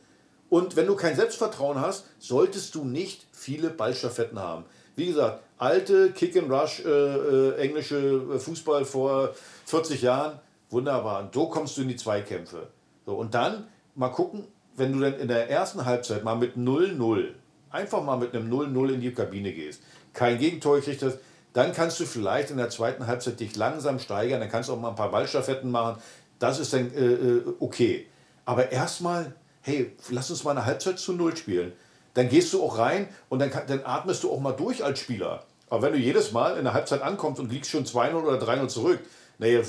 Und 0.50 0.76
wenn 0.76 0.87
du 0.87 0.96
kein 0.96 1.14
Selbstvertrauen 1.14 1.80
hast, 1.80 2.06
solltest 2.18 2.74
du 2.74 2.84
nicht 2.84 3.26
viele 3.32 3.70
Ballstaffetten 3.70 4.38
haben. 4.38 4.64
Wie 4.96 5.06
gesagt, 5.06 5.42
alte 5.58 6.12
Kick-and-Rush, 6.12 6.84
äh, 6.84 6.88
äh, 6.88 7.56
englische 7.58 8.38
Fußball 8.38 8.84
vor 8.84 9.34
40 9.66 10.02
Jahren, 10.02 10.40
wunderbar. 10.70 11.20
Und 11.20 11.34
so 11.34 11.46
kommst 11.46 11.76
du 11.76 11.82
in 11.82 11.88
die 11.88 11.96
Zweikämpfe. 11.96 12.68
So, 13.06 13.14
und 13.14 13.34
dann 13.34 13.68
mal 13.94 14.08
gucken, 14.08 14.44
wenn 14.76 14.92
du 14.92 15.00
dann 15.00 15.18
in 15.18 15.28
der 15.28 15.50
ersten 15.50 15.84
Halbzeit 15.84 16.24
mal 16.24 16.37
mit 16.37 16.56
0-0, 16.56 17.28
einfach 17.70 18.02
mal 18.02 18.16
mit 18.16 18.34
einem 18.34 18.50
0-0 18.52 18.94
in 18.94 19.00
die 19.00 19.12
Kabine 19.12 19.52
gehst, 19.52 19.82
kein 20.14 20.38
Gegentor 20.38 20.80
kriegst, 20.80 21.04
dann 21.52 21.72
kannst 21.72 21.98
du 22.00 22.04
vielleicht 22.04 22.50
in 22.50 22.56
der 22.56 22.70
zweiten 22.70 23.06
Halbzeit 23.06 23.40
dich 23.40 23.56
langsam 23.56 23.98
steigern, 23.98 24.40
dann 24.40 24.50
kannst 24.50 24.68
du 24.68 24.74
auch 24.74 24.80
mal 24.80 24.90
ein 24.90 24.94
paar 24.94 25.11
Ballstaffetten 25.11 25.70
machen. 25.70 26.00
Das 26.38 26.58
ist 26.61 26.72
dann 26.72 26.92
äh, 26.94 27.04
äh 27.04 27.42
okay. 27.58 28.06
Aber 28.44 28.70
erstmal 28.70 29.34
hey, 29.68 29.92
lass 30.11 30.31
uns 30.31 30.44
mal 30.44 30.52
eine 30.52 30.64
Halbzeit 30.64 30.98
zu 30.98 31.12
Null 31.12 31.37
spielen. 31.37 31.72
Dann 32.14 32.28
gehst 32.28 32.52
du 32.52 32.62
auch 32.62 32.78
rein 32.78 33.09
und 33.28 33.38
dann, 33.38 33.50
dann 33.66 33.83
atmest 33.85 34.24
du 34.24 34.33
auch 34.33 34.40
mal 34.40 34.52
durch 34.52 34.83
als 34.83 34.98
Spieler. 34.98 35.44
Aber 35.70 35.83
wenn 35.83 35.92
du 35.92 35.98
jedes 35.98 36.33
Mal 36.33 36.57
in 36.57 36.64
der 36.64 36.72
Halbzeit 36.72 37.02
ankommst 37.02 37.40
und 37.40 37.52
liegst 37.52 37.70
schon 37.70 37.85
2-0 37.85 38.14
oder 38.14 38.38
3-0 38.38 38.68
zurück, 38.68 39.00
naja, 39.38 39.61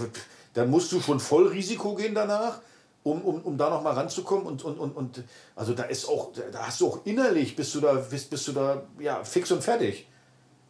dann 0.53 0.69
musst 0.69 0.91
du 0.91 1.01
schon 1.01 1.19
voll 1.19 1.47
Risiko 1.47 1.93
gehen 1.95 2.15
danach, 2.15 2.59
um, 3.03 3.21
um, 3.21 3.41
um 3.41 3.57
da 3.57 3.69
nochmal 3.69 3.93
ranzukommen. 3.93 4.45
Und, 4.45 4.63
und, 4.63 4.79
und, 4.79 4.95
und 4.95 5.23
also 5.55 5.73
da 5.73 5.83
ist 5.83 6.07
auch, 6.07 6.31
da 6.51 6.67
hast 6.67 6.81
du 6.81 6.87
auch 6.87 7.05
innerlich, 7.05 7.55
bist 7.55 7.75
du 7.75 7.81
da, 7.81 7.93
bist, 7.93 8.29
bist 8.29 8.47
du 8.47 8.53
da 8.53 8.83
ja, 8.99 9.23
fix 9.23 9.51
und 9.51 9.63
fertig. 9.63 10.07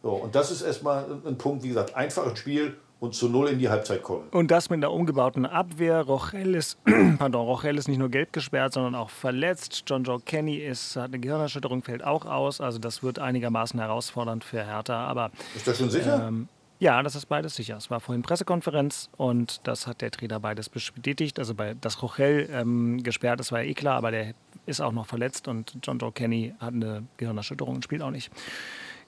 So, 0.02 0.10
und 0.10 0.34
das 0.34 0.50
ist 0.50 0.62
erstmal 0.62 1.06
ein 1.24 1.38
Punkt, 1.38 1.62
wie 1.62 1.68
gesagt, 1.68 1.94
einfaches 1.94 2.38
Spiel 2.38 2.76
und 3.00 3.14
zu 3.14 3.28
null 3.28 3.48
in 3.48 3.58
die 3.58 3.68
Halbzeit 3.68 4.02
kommen. 4.02 4.28
Und 4.30 4.50
das 4.50 4.70
mit 4.70 4.78
einer 4.78 4.92
umgebauten 4.92 5.46
Abwehr. 5.46 6.02
Rochelle 6.02 6.56
ist, 6.56 6.78
pardon, 7.18 7.46
Rochelle 7.46 7.78
ist 7.78 7.88
nicht 7.88 7.98
nur 7.98 8.10
gelb 8.10 8.32
gesperrt, 8.32 8.74
sondern 8.74 8.94
auch 8.94 9.10
verletzt. 9.10 9.84
John 9.86 10.04
Joe 10.04 10.20
Kenny 10.20 10.56
ist, 10.56 10.96
hat 10.96 11.06
eine 11.06 11.18
Gehirnerschütterung, 11.18 11.82
fällt 11.82 12.04
auch 12.04 12.26
aus. 12.26 12.60
Also 12.60 12.78
das 12.78 13.02
wird 13.02 13.18
einigermaßen 13.18 13.80
herausfordernd 13.80 14.44
für 14.44 14.64
Hertha. 14.64 15.06
Aber, 15.06 15.30
ist 15.56 15.66
das 15.66 15.78
schon 15.78 15.90
sicher? 15.90 16.26
Ähm, 16.28 16.48
ja, 16.78 17.02
das 17.02 17.14
ist 17.14 17.26
beides 17.26 17.56
sicher. 17.56 17.76
Es 17.76 17.90
war 17.90 18.00
vorhin 18.00 18.22
Pressekonferenz 18.22 19.10
und 19.16 19.60
das 19.64 19.86
hat 19.86 20.00
der 20.00 20.10
Trainer 20.10 20.40
beides 20.40 20.68
bestätigt. 20.68 21.38
Also 21.38 21.54
bei, 21.54 21.74
dass 21.74 22.02
Rochelle 22.02 22.44
ähm, 22.44 23.02
gesperrt 23.02 23.40
ist, 23.40 23.52
war 23.52 23.62
ja 23.62 23.68
eh 23.68 23.74
klar, 23.74 23.96
aber 23.96 24.10
der 24.10 24.34
ist 24.66 24.80
auch 24.80 24.92
noch 24.92 25.06
verletzt 25.06 25.48
und 25.48 25.74
John 25.82 25.98
Joe 25.98 26.12
Kenny 26.12 26.54
hat 26.58 26.74
eine 26.74 27.04
Gehirnerschütterung 27.16 27.76
und 27.76 27.84
spielt 27.84 28.02
auch 28.02 28.10
nicht. 28.10 28.30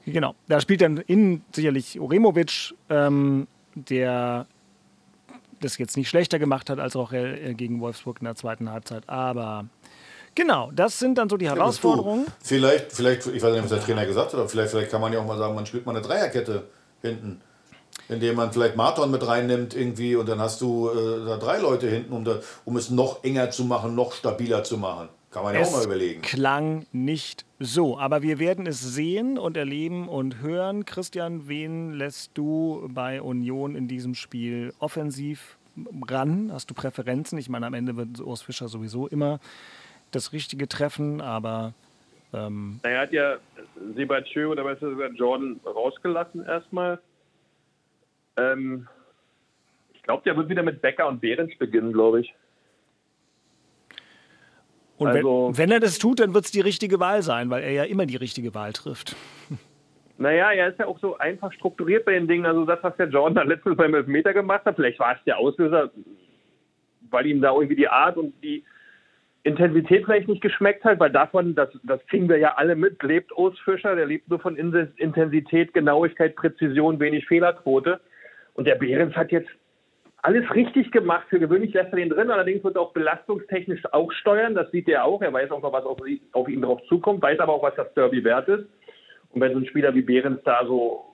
Genau, 0.05 0.35
da 0.49 0.61
spielt 0.61 0.81
dann 0.81 0.99
innen 0.99 1.45
sicherlich 1.53 1.99
Uremovic, 2.01 2.75
ähm, 2.91 3.47
der 3.75 4.47
das 5.61 5.79
jetzt 5.79 5.97
nicht 5.97 6.09
schlechter 6.09 6.39
gemacht 6.39 6.71
hat 6.71 6.79
als 6.79 6.97
Rochel 6.97 7.39
äh, 7.43 7.55
gegen 7.55 7.81
Wolfsburg 7.81 8.19
in 8.21 8.25
der 8.25 8.35
zweiten 8.35 8.71
Halbzeit. 8.71 9.09
Aber 9.09 9.67
genau, 10.35 10.71
das 10.73 10.99
sind 10.99 11.19
dann 11.19 11.29
so 11.29 11.37
die 11.37 11.49
Herausforderungen. 11.49 12.27
Ja, 12.27 12.33
vielleicht, 12.43 12.93
vielleicht, 12.93 13.27
ich 13.27 13.43
weiß 13.43 13.53
nicht, 13.53 13.63
was 13.63 13.71
der 13.71 13.81
Trainer 13.81 14.07
gesagt 14.07 14.33
hat, 14.33 14.41
aber 14.41 14.49
vielleicht, 14.49 14.71
vielleicht 14.71 14.91
kann 14.91 15.01
man 15.01 15.13
ja 15.13 15.21
auch 15.21 15.27
mal 15.27 15.39
sagen, 15.39 15.55
man 15.55 15.67
spielt 15.67 15.87
mal 15.87 15.93
eine 15.93 16.03
Dreierkette 16.03 16.65
hinten. 17.01 17.41
Indem 18.09 18.37
man 18.37 18.53
vielleicht 18.53 18.77
Marton 18.77 19.11
mit 19.11 19.27
reinnimmt 19.27 19.75
irgendwie 19.75 20.17
und 20.17 20.29
dann 20.29 20.41
hast 20.41 20.61
du 20.61 20.89
äh, 20.91 21.27
da 21.27 21.37
drei 21.37 21.59
Leute 21.59 21.89
hinten, 21.89 22.13
um, 22.13 22.25
da, 22.25 22.41
um 22.65 22.77
es 22.77 22.91
noch 22.91 23.23
enger 23.23 23.51
zu 23.51 23.65
machen, 23.65 23.95
noch 23.95 24.13
stabiler 24.13 24.65
zu 24.65 24.77
machen. 24.77 25.09
Kann 25.33 25.45
man 25.45 25.55
ja 25.55 25.63
auch 25.63 25.73
mal 25.73 25.85
überlegen. 25.85 26.21
Klang 26.21 26.87
nicht 26.93 27.47
so, 27.59 27.99
aber 27.99 28.23
wir 28.23 28.39
werden 28.39 28.67
es 28.67 28.81
sehen 28.81 29.39
und 29.39 29.57
erleben 29.57 30.07
und 30.07 30.43
hören. 30.43 30.85
Christian, 30.85 31.49
wen 31.49 31.93
lässt 31.93 32.37
du 32.37 32.87
bei 32.93 33.23
Union 33.23 33.75
in 33.75 33.89
diesem 33.89 34.15
Spiel 34.15 34.75
offensiv 34.79 35.57
ran? 36.07 36.51
Hast 36.53 36.69
du 36.69 36.75
Präferenzen? 36.75 37.39
Ich 37.39 37.49
meine, 37.49 37.67
am 37.67 37.73
Ende 37.73 37.97
wird 37.97 38.21
Urs 38.21 38.43
Fischer 38.43 38.69
sowieso 38.69 39.09
immer 39.09 39.41
das 40.11 40.35
Richtige 40.35 40.69
treffen, 40.69 41.23
aber. 41.23 41.73
Ähm 42.35 42.81
er 42.83 43.01
hat 43.01 43.13
ja 43.13 43.39
Sebastien 43.97 44.47
oder 44.47 44.67
was 44.67 44.83
ist 44.83 45.19
Jordan 45.19 45.59
rausgelassen 45.65 46.45
erstmal. 46.45 47.01
Ähm, 48.37 48.87
ich 49.95 50.03
glaube, 50.03 50.25
der 50.25 50.37
wird 50.37 50.51
wieder 50.51 50.63
mit 50.63 50.83
Becker 50.83 51.09
und 51.09 51.23
Behrens 51.23 51.57
beginnen, 51.59 51.95
glaube 51.95 52.21
ich. 52.21 52.35
Und 54.99 55.09
also, 55.09 55.49
wenn, 55.49 55.59
wenn, 55.59 55.71
er 55.73 55.81
das 55.81 55.99
tut, 55.99 56.21
dann 56.21 56.35
wird 56.35 56.45
es 56.45 56.51
die 56.51 56.61
richtige 56.61 57.01
Wahl 57.01 57.23
sein, 57.23 57.51
weil 57.51 57.63
er 57.63 57.73
ja 57.73 57.85
immer 57.85 58.07
die 58.07 58.17
richtige 58.17 58.55
Wahl 58.55 58.73
trifft. 58.73 59.17
Naja, 60.19 60.53
er 60.53 60.69
ist 60.69 60.79
ja 60.79 60.87
auch 60.87 60.99
so 61.01 61.19
einfach 61.19 61.53
strukturiert 61.53 62.05
bei 62.05 62.13
den 62.13 62.29
Dingen. 62.29 62.47
Also 62.47 62.65
das, 62.65 62.79
was 62.83 62.97
der 62.97 63.09
Jordan 63.09 63.35
da 63.35 63.43
letztens 63.43 63.77
beim 63.77 63.95
Elfmeter 63.95 64.33
gemacht 64.33 64.65
hat, 64.65 64.77
vielleicht 64.77 65.01
war 65.01 65.17
es 65.17 65.25
der 65.25 65.39
Auslöser, 65.39 65.91
weil 67.11 67.27
ihm 67.27 67.41
da 67.41 67.53
irgendwie 67.53 67.77
die 67.77 67.89
Art 67.89 68.17
und 68.17 68.33
die 68.43 68.63
Intensität 69.43 70.05
vielleicht 70.05 70.29
nicht 70.29 70.41
geschmeckt 70.41 70.85
hat, 70.85 71.01
weil 71.01 71.11
davon, 71.11 71.55
das, 71.57 71.71
das 71.83 72.05
kriegen 72.07 72.29
wir 72.29 72.39
ja 72.39 72.55
alle 72.55 72.77
mit, 72.77 73.03
lebt 73.03 73.37
Urs 73.37 73.59
Fischer, 73.61 73.97
der 73.97 74.07
lebt 74.07 74.29
nur 74.29 74.39
von 74.39 74.57
Intensität, 74.57 75.75
Genauigkeit, 75.75 76.37
Präzision, 76.37 77.01
wenig 77.01 77.27
Fehlerquote. 77.27 78.01
Und 78.55 78.67
der 78.67 78.77
Behrens 78.77 79.17
hat 79.17 79.33
jetzt 79.33 79.51
alles 80.23 80.49
richtig 80.55 80.93
gemacht. 80.93 81.27
Für 81.29 81.41
gewöhnlich 81.41 81.75
lässt 81.75 81.93
er 81.93 81.97
den 81.97 82.09
drin. 82.09 82.31
Allerdings 82.31 82.63
wird 82.65 82.77
er 82.77 82.83
auch 82.83 82.93
belastungstechnisch 82.93 83.83
auch 83.93 84.11
steuern. 84.13 84.55
Das 84.55 84.71
sieht 84.71 84.89
er 84.89 85.05
auch. 85.05 85.21
Er 85.21 85.33
weiß 85.33 85.51
auch 85.51 85.61
noch, 85.61 85.73
was 85.73 85.85
auf, 85.85 85.99
auf 86.33 86.49
ihn 86.49 86.63
drauf 86.63 86.81
zukommt, 86.89 87.23
weiß 87.23 87.41
aber 87.41 87.53
auch, 87.53 87.63
was 87.63 87.75
das 87.75 87.93
Derby 87.95 88.23
wert 88.25 88.49
ist. 88.49 88.65
Und 89.33 89.41
wenn 89.41 89.53
so 89.53 89.59
ein 89.59 89.67
Spieler 89.67 89.95
wie 89.95 90.03
Behrens 90.03 90.41
da 90.45 90.65
so, 90.65 91.05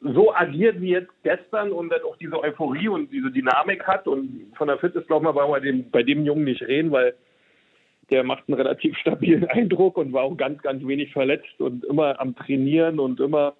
so 0.00 0.34
agiert 0.34 0.80
wie 0.80 0.90
jetzt 0.90 1.10
gestern 1.22 1.72
und 1.72 1.90
dann 1.90 2.02
auch 2.02 2.16
diese 2.16 2.38
Euphorie 2.38 2.88
und 2.88 3.10
diese 3.10 3.30
Dynamik 3.30 3.84
hat 3.84 4.06
und 4.06 4.52
von 4.56 4.68
der 4.68 4.78
Fitness, 4.78 5.06
glaube 5.06 5.28
ich 5.28 5.34
mal, 5.34 5.52
wir 5.52 5.60
dem, 5.60 5.90
bei 5.90 6.02
dem 6.02 6.24
Jungen 6.24 6.44
nicht 6.44 6.62
reden, 6.62 6.92
weil 6.92 7.14
der 8.10 8.22
macht 8.22 8.44
einen 8.48 8.56
relativ 8.56 8.96
stabilen 8.96 9.44
Eindruck 9.48 9.96
und 9.96 10.12
war 10.12 10.24
auch 10.24 10.36
ganz, 10.36 10.60
ganz 10.62 10.86
wenig 10.86 11.12
verletzt 11.12 11.58
und 11.60 11.84
immer 11.84 12.20
am 12.20 12.36
Trainieren 12.36 13.00
und 13.00 13.18
immer 13.18 13.54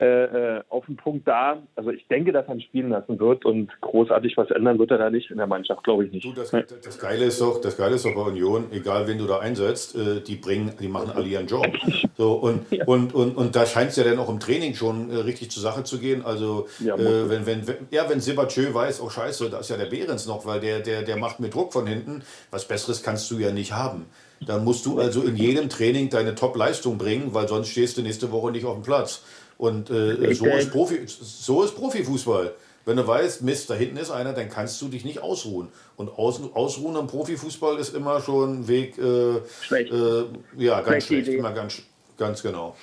äh, 0.00 0.56
äh, 0.56 0.62
auf 0.70 0.86
den 0.86 0.96
Punkt 0.96 1.28
da. 1.28 1.62
Also 1.76 1.90
ich 1.90 2.04
denke, 2.08 2.32
dass 2.32 2.48
er 2.48 2.54
ihn 2.54 2.60
spielen 2.62 2.90
lassen 2.90 3.16
wird 3.20 3.44
und 3.44 3.70
großartig 3.80 4.36
was 4.36 4.50
ändern 4.50 4.76
wird 4.80 4.90
er 4.90 4.98
da 4.98 5.08
nicht 5.08 5.30
in 5.30 5.36
der 5.36 5.46
Mannschaft, 5.46 5.84
glaube 5.84 6.04
ich 6.04 6.10
nicht. 6.10 6.24
Du, 6.24 6.32
das, 6.32 6.50
das, 6.50 6.98
Geile 6.98 7.26
ist 7.26 7.40
doch, 7.40 7.60
das 7.60 7.76
Geile 7.76 7.94
ist 7.94 8.04
doch 8.04 8.12
bei 8.12 8.22
Union, 8.22 8.66
egal 8.72 9.06
wen 9.06 9.18
du 9.18 9.26
da 9.26 9.38
einsetzt, 9.38 9.94
äh, 9.94 10.20
die 10.20 10.34
bringen, 10.34 10.72
die 10.80 10.88
machen 10.88 11.12
alle 11.14 11.26
ihren 11.26 11.46
Job. 11.46 11.66
So 12.16 12.34
und, 12.34 12.70
ja. 12.70 12.84
und, 12.84 13.12
und, 13.12 13.36
und 13.36 13.56
da 13.56 13.66
scheint 13.66 13.90
es 13.90 13.96
ja 13.96 14.04
dann 14.04 14.20
auch 14.20 14.28
im 14.28 14.38
Training 14.38 14.74
schon 14.74 15.10
äh, 15.10 15.16
richtig 15.16 15.50
zur 15.50 15.62
Sache 15.62 15.82
zu 15.82 15.98
gehen. 15.98 16.24
Also 16.24 16.68
ja, 16.78 16.94
äh, 16.94 17.28
wenn, 17.28 17.44
wenn, 17.44 17.66
wenn, 17.66 17.76
ja, 17.90 18.08
wenn 18.08 18.20
Sebatieu 18.20 18.72
weiß, 18.72 19.00
oh 19.00 19.10
scheiße, 19.10 19.50
da 19.50 19.58
ist 19.58 19.70
ja 19.70 19.76
der 19.76 19.86
Behrens 19.86 20.26
noch, 20.28 20.46
weil 20.46 20.60
der, 20.60 20.78
der, 20.78 21.02
der 21.02 21.16
macht 21.16 21.40
mir 21.40 21.48
Druck 21.48 21.72
von 21.72 21.88
hinten, 21.88 22.22
was 22.52 22.68
Besseres 22.68 23.02
kannst 23.02 23.28
du 23.32 23.38
ja 23.38 23.50
nicht 23.50 23.72
haben. 23.72 24.06
Dann 24.40 24.64
musst 24.64 24.84
du 24.86 24.98
also 24.98 25.22
in 25.22 25.36
jedem 25.36 25.68
Training 25.68 26.10
deine 26.10 26.34
Top-Leistung 26.34 26.98
bringen, 26.98 27.32
weil 27.32 27.48
sonst 27.48 27.68
stehst 27.68 27.96
du 27.96 28.02
nächste 28.02 28.30
Woche 28.30 28.50
nicht 28.50 28.64
auf 28.66 28.74
dem 28.74 28.82
Platz. 28.82 29.22
Und 29.56 29.90
äh, 29.90 30.34
so, 30.34 30.46
ist 30.46 30.70
Profi, 30.70 31.00
so 31.06 31.62
ist 31.62 31.74
Profifußball. 31.76 32.52
Wenn 32.86 32.96
du 32.98 33.06
weißt, 33.06 33.42
Mist, 33.42 33.70
da 33.70 33.74
hinten 33.74 33.96
ist 33.96 34.10
einer, 34.10 34.34
dann 34.34 34.50
kannst 34.50 34.80
du 34.82 34.88
dich 34.88 35.04
nicht 35.04 35.20
ausruhen. 35.20 35.68
Und 35.96 36.10
aus, 36.18 36.40
ausruhen 36.52 36.96
am 36.96 37.06
Profifußball 37.06 37.78
ist 37.78 37.94
immer 37.94 38.20
schon 38.20 38.60
ein 38.60 38.68
Weg, 38.68 38.98
äh, 38.98 39.40
schlecht. 39.62 39.92
Äh, 39.92 40.24
ja, 40.58 40.82
ganz 40.82 41.06
schlecht, 41.06 41.28
immer 41.28 41.52
ganz, 41.52 41.82
ganz 42.18 42.42
genau. 42.42 42.76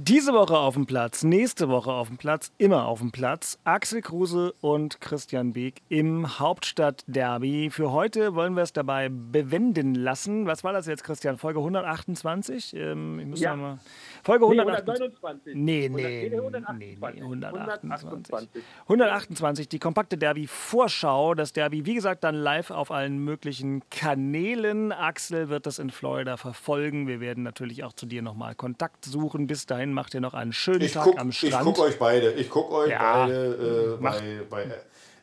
Diese 0.00 0.32
Woche 0.32 0.56
auf 0.56 0.74
dem 0.74 0.86
Platz, 0.86 1.24
nächste 1.24 1.68
Woche 1.68 1.90
auf 1.90 2.06
dem 2.06 2.18
Platz, 2.18 2.52
immer 2.56 2.86
auf 2.86 3.00
dem 3.00 3.10
Platz. 3.10 3.58
Axel 3.64 4.00
Kruse 4.00 4.54
und 4.60 5.00
Christian 5.00 5.54
Beek 5.54 5.82
im 5.88 6.38
Hauptstadtderby. 6.38 7.70
Für 7.70 7.90
heute 7.90 8.36
wollen 8.36 8.54
wir 8.54 8.62
es 8.62 8.72
dabei 8.72 9.08
bewenden 9.08 9.96
lassen. 9.96 10.46
Was 10.46 10.62
war 10.62 10.72
das 10.72 10.86
jetzt, 10.86 11.02
Christian? 11.02 11.36
Folge 11.36 11.58
128? 11.58 12.76
Ähm, 12.76 13.18
ich 13.18 13.26
muss 13.26 13.40
ja. 13.40 13.56
mal. 13.56 13.80
Folge 14.22 14.44
129. 14.44 15.56
Nee, 15.56 15.88
nee, 15.88 16.28
nee, 16.30 16.36
128. 16.36 16.78
nee, 16.78 17.20
128. 17.20 18.62
128, 18.82 19.68
die 19.68 19.80
kompakte 19.80 20.16
Derby-Vorschau. 20.16 21.34
Das 21.34 21.52
Derby, 21.52 21.86
wie 21.86 21.94
gesagt, 21.94 22.22
dann 22.22 22.36
live 22.36 22.70
auf 22.70 22.92
allen 22.92 23.18
möglichen 23.18 23.82
Kanälen. 23.90 24.92
Axel 24.92 25.48
wird 25.48 25.66
das 25.66 25.80
in 25.80 25.90
Florida 25.90 26.36
verfolgen. 26.36 27.08
Wir 27.08 27.18
werden 27.18 27.42
natürlich 27.42 27.82
auch 27.82 27.94
zu 27.94 28.06
dir 28.06 28.22
nochmal 28.22 28.54
Kontakt 28.54 29.04
suchen. 29.04 29.48
Bis 29.48 29.66
dahin 29.66 29.87
macht 29.92 30.14
ihr 30.14 30.20
noch 30.20 30.34
einen 30.34 30.52
schönen 30.52 30.82
ich 30.82 30.92
Tag 30.92 31.04
guck, 31.04 31.18
am 31.18 31.32
Strand. 31.32 31.54
Ich 31.54 31.60
gucke 31.60 31.82
euch 31.82 31.98
beide. 31.98 32.32
Ich 32.32 32.50
gucke 32.50 32.74
euch 32.74 32.90
ja, 32.90 33.26
beide 33.26 33.96
äh, 33.98 34.02
bei, 34.02 34.40
bei 34.48 34.62
äh, 34.62 34.78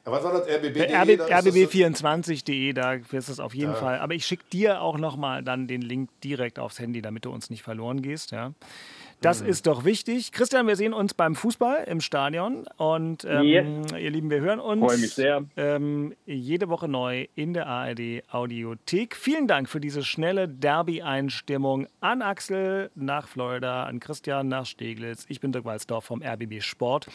was 0.06 0.24
war 0.24 0.34
das? 0.34 0.48
RBB.de? 0.48 0.94
RB, 0.94 1.32
RBB24.de, 1.32 2.74
da 2.74 2.94
ist 2.94 3.30
es 3.30 3.40
auf 3.40 3.56
jeden 3.56 3.72
ja. 3.72 3.78
Fall. 3.78 4.00
Aber 4.00 4.14
ich 4.14 4.26
schicke 4.26 4.44
dir 4.52 4.82
auch 4.82 5.00
nochmal 5.00 5.42
dann 5.44 5.68
den 5.68 5.82
Link 5.82 6.10
direkt 6.24 6.60
aufs 6.60 6.80
Handy, 6.80 7.02
damit 7.02 7.26
du 7.26 7.32
uns 7.32 7.50
nicht 7.50 7.64
verloren 7.64 8.04
gehst. 8.04 8.32
Ja. 8.32 8.54
Das 9.26 9.42
mhm. 9.42 9.50
ist 9.50 9.66
doch 9.66 9.86
wichtig. 9.86 10.32
Christian, 10.32 10.68
wir 10.68 10.76
sehen 10.76 10.94
uns 10.94 11.16
beim 11.16 11.34
Fußball 11.34 11.86
im 11.86 12.00
Stadion. 12.00 12.68
Und 12.78 13.26
ähm, 13.26 13.42
yes. 13.42 13.66
ihr 14.00 14.12
Lieben, 14.12 14.30
wir 14.30 14.40
hören 14.40 14.60
uns 14.60 14.84
Freue 14.84 15.00
mich 15.00 15.16
sehr. 15.16 15.44
Ähm, 15.58 16.14
jede 16.28 16.70
Woche 16.70 16.88
neu 16.88 17.26
in 17.34 17.56
der 17.56 17.66
ARD 17.66 18.22
Audiothek. 18.32 19.16
Vielen 19.16 19.48
Dank 19.48 19.68
für 19.68 19.80
diese 19.80 20.04
schnelle 20.04 20.48
Derby-Einstimmung 20.48 21.88
an 22.02 22.22
Axel 22.22 22.92
nach 22.94 23.28
Florida, 23.28 23.86
an 23.86 24.00
Christian 24.00 24.48
nach 24.48 24.68
Steglitz. 24.68 25.26
Ich 25.28 25.40
bin 25.40 25.52
Dirk 25.52 25.66
Walzdorf 25.66 26.06
vom 26.06 26.22
RBB 26.22 26.62
Sport. 26.62 27.08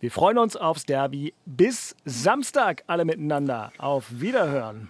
Wir 0.00 0.10
freuen 0.10 0.38
uns 0.38 0.56
aufs 0.56 0.86
Derby. 0.86 1.34
Bis 1.44 1.94
Samstag 2.06 2.84
alle 2.86 3.04
miteinander. 3.04 3.70
Auf 3.76 4.06
Wiederhören. 4.18 4.88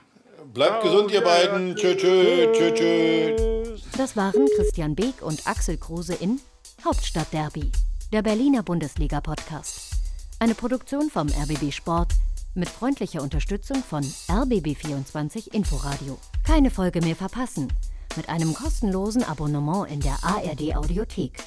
Bleibt 0.52 0.84
gesund, 0.84 1.10
ihr 1.10 1.20
beiden. 1.20 1.74
Tschö, 1.74 1.96
tschö, 1.96 2.52
tschö, 2.52 2.74
tschö. 2.74 3.63
Das 3.96 4.16
waren 4.16 4.46
Christian 4.56 4.94
Beek 4.94 5.22
und 5.22 5.46
Axel 5.46 5.76
Kruse 5.76 6.14
in 6.14 6.40
Hauptstadtderby, 6.84 7.72
der 8.12 8.22
Berliner 8.22 8.62
Bundesliga-Podcast. 8.62 9.96
Eine 10.38 10.54
Produktion 10.54 11.10
vom 11.10 11.28
RBB 11.28 11.72
Sport 11.72 12.12
mit 12.54 12.68
freundlicher 12.68 13.22
Unterstützung 13.22 13.82
von 13.82 14.02
RBB24 14.02 15.52
Inforadio. 15.54 16.18
Keine 16.44 16.70
Folge 16.70 17.00
mehr 17.00 17.16
verpassen. 17.16 17.72
Mit 18.16 18.28
einem 18.28 18.54
kostenlosen 18.54 19.24
Abonnement 19.24 19.90
in 19.90 20.00
der 20.00 20.18
ARD 20.22 20.76
Audiothek. 20.76 21.42